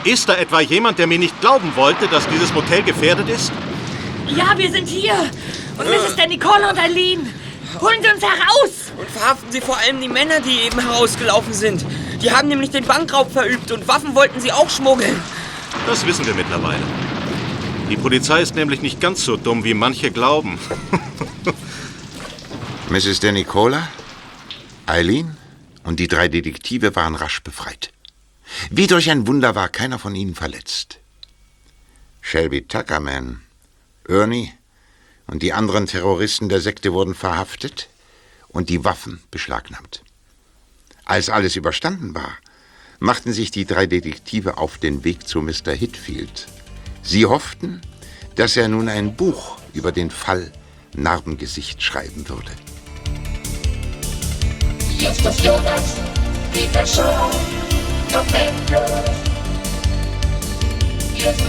[0.04, 3.50] Ist da etwa jemand, der mir nicht glauben wollte, dass dieses Motel gefährdet ist?
[4.28, 5.14] Ja, wir sind hier!
[5.78, 6.14] Und Mrs.
[6.14, 7.22] der Nicole und Aline!
[7.80, 8.92] Holen Sie uns heraus!
[8.98, 11.84] Und verhaften Sie vor allem die Männer, die eben herausgelaufen sind.
[12.22, 15.20] Die haben nämlich den Bankraub verübt und Waffen wollten sie auch schmuggeln.
[15.86, 16.82] Das wissen wir mittlerweile.
[17.90, 20.58] Die Polizei ist nämlich nicht ganz so dumm, wie manche glauben.
[22.90, 23.20] Mrs.
[23.20, 23.88] De Nicola,
[24.86, 25.36] Eileen
[25.82, 27.92] und die drei Detektive waren rasch befreit.
[28.70, 31.00] Wie durch ein Wunder war keiner von ihnen verletzt.
[32.20, 33.40] Shelby Tuckerman,
[34.08, 34.52] Ernie
[35.32, 37.88] und die anderen Terroristen der Sekte wurden verhaftet
[38.48, 40.02] und die Waffen beschlagnahmt.
[41.06, 42.36] Als alles überstanden war,
[42.98, 45.72] machten sich die drei Detektive auf den Weg zu Mr.
[45.72, 46.48] Hitfield.
[47.02, 47.80] Sie hofften,
[48.34, 50.52] dass er nun ein Buch über den Fall
[50.94, 52.52] Narbengesicht schreiben würde.
[54.98, 55.96] Justus Jonas,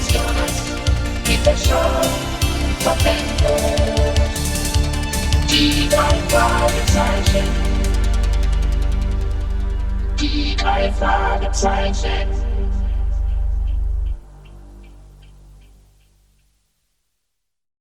[0.09, 0.61] Jonas,
[1.25, 2.42] Peter Shaw,
[2.85, 4.13] November.
[5.49, 7.47] Die drei Fragezeichen.
[10.19, 12.42] Die drei.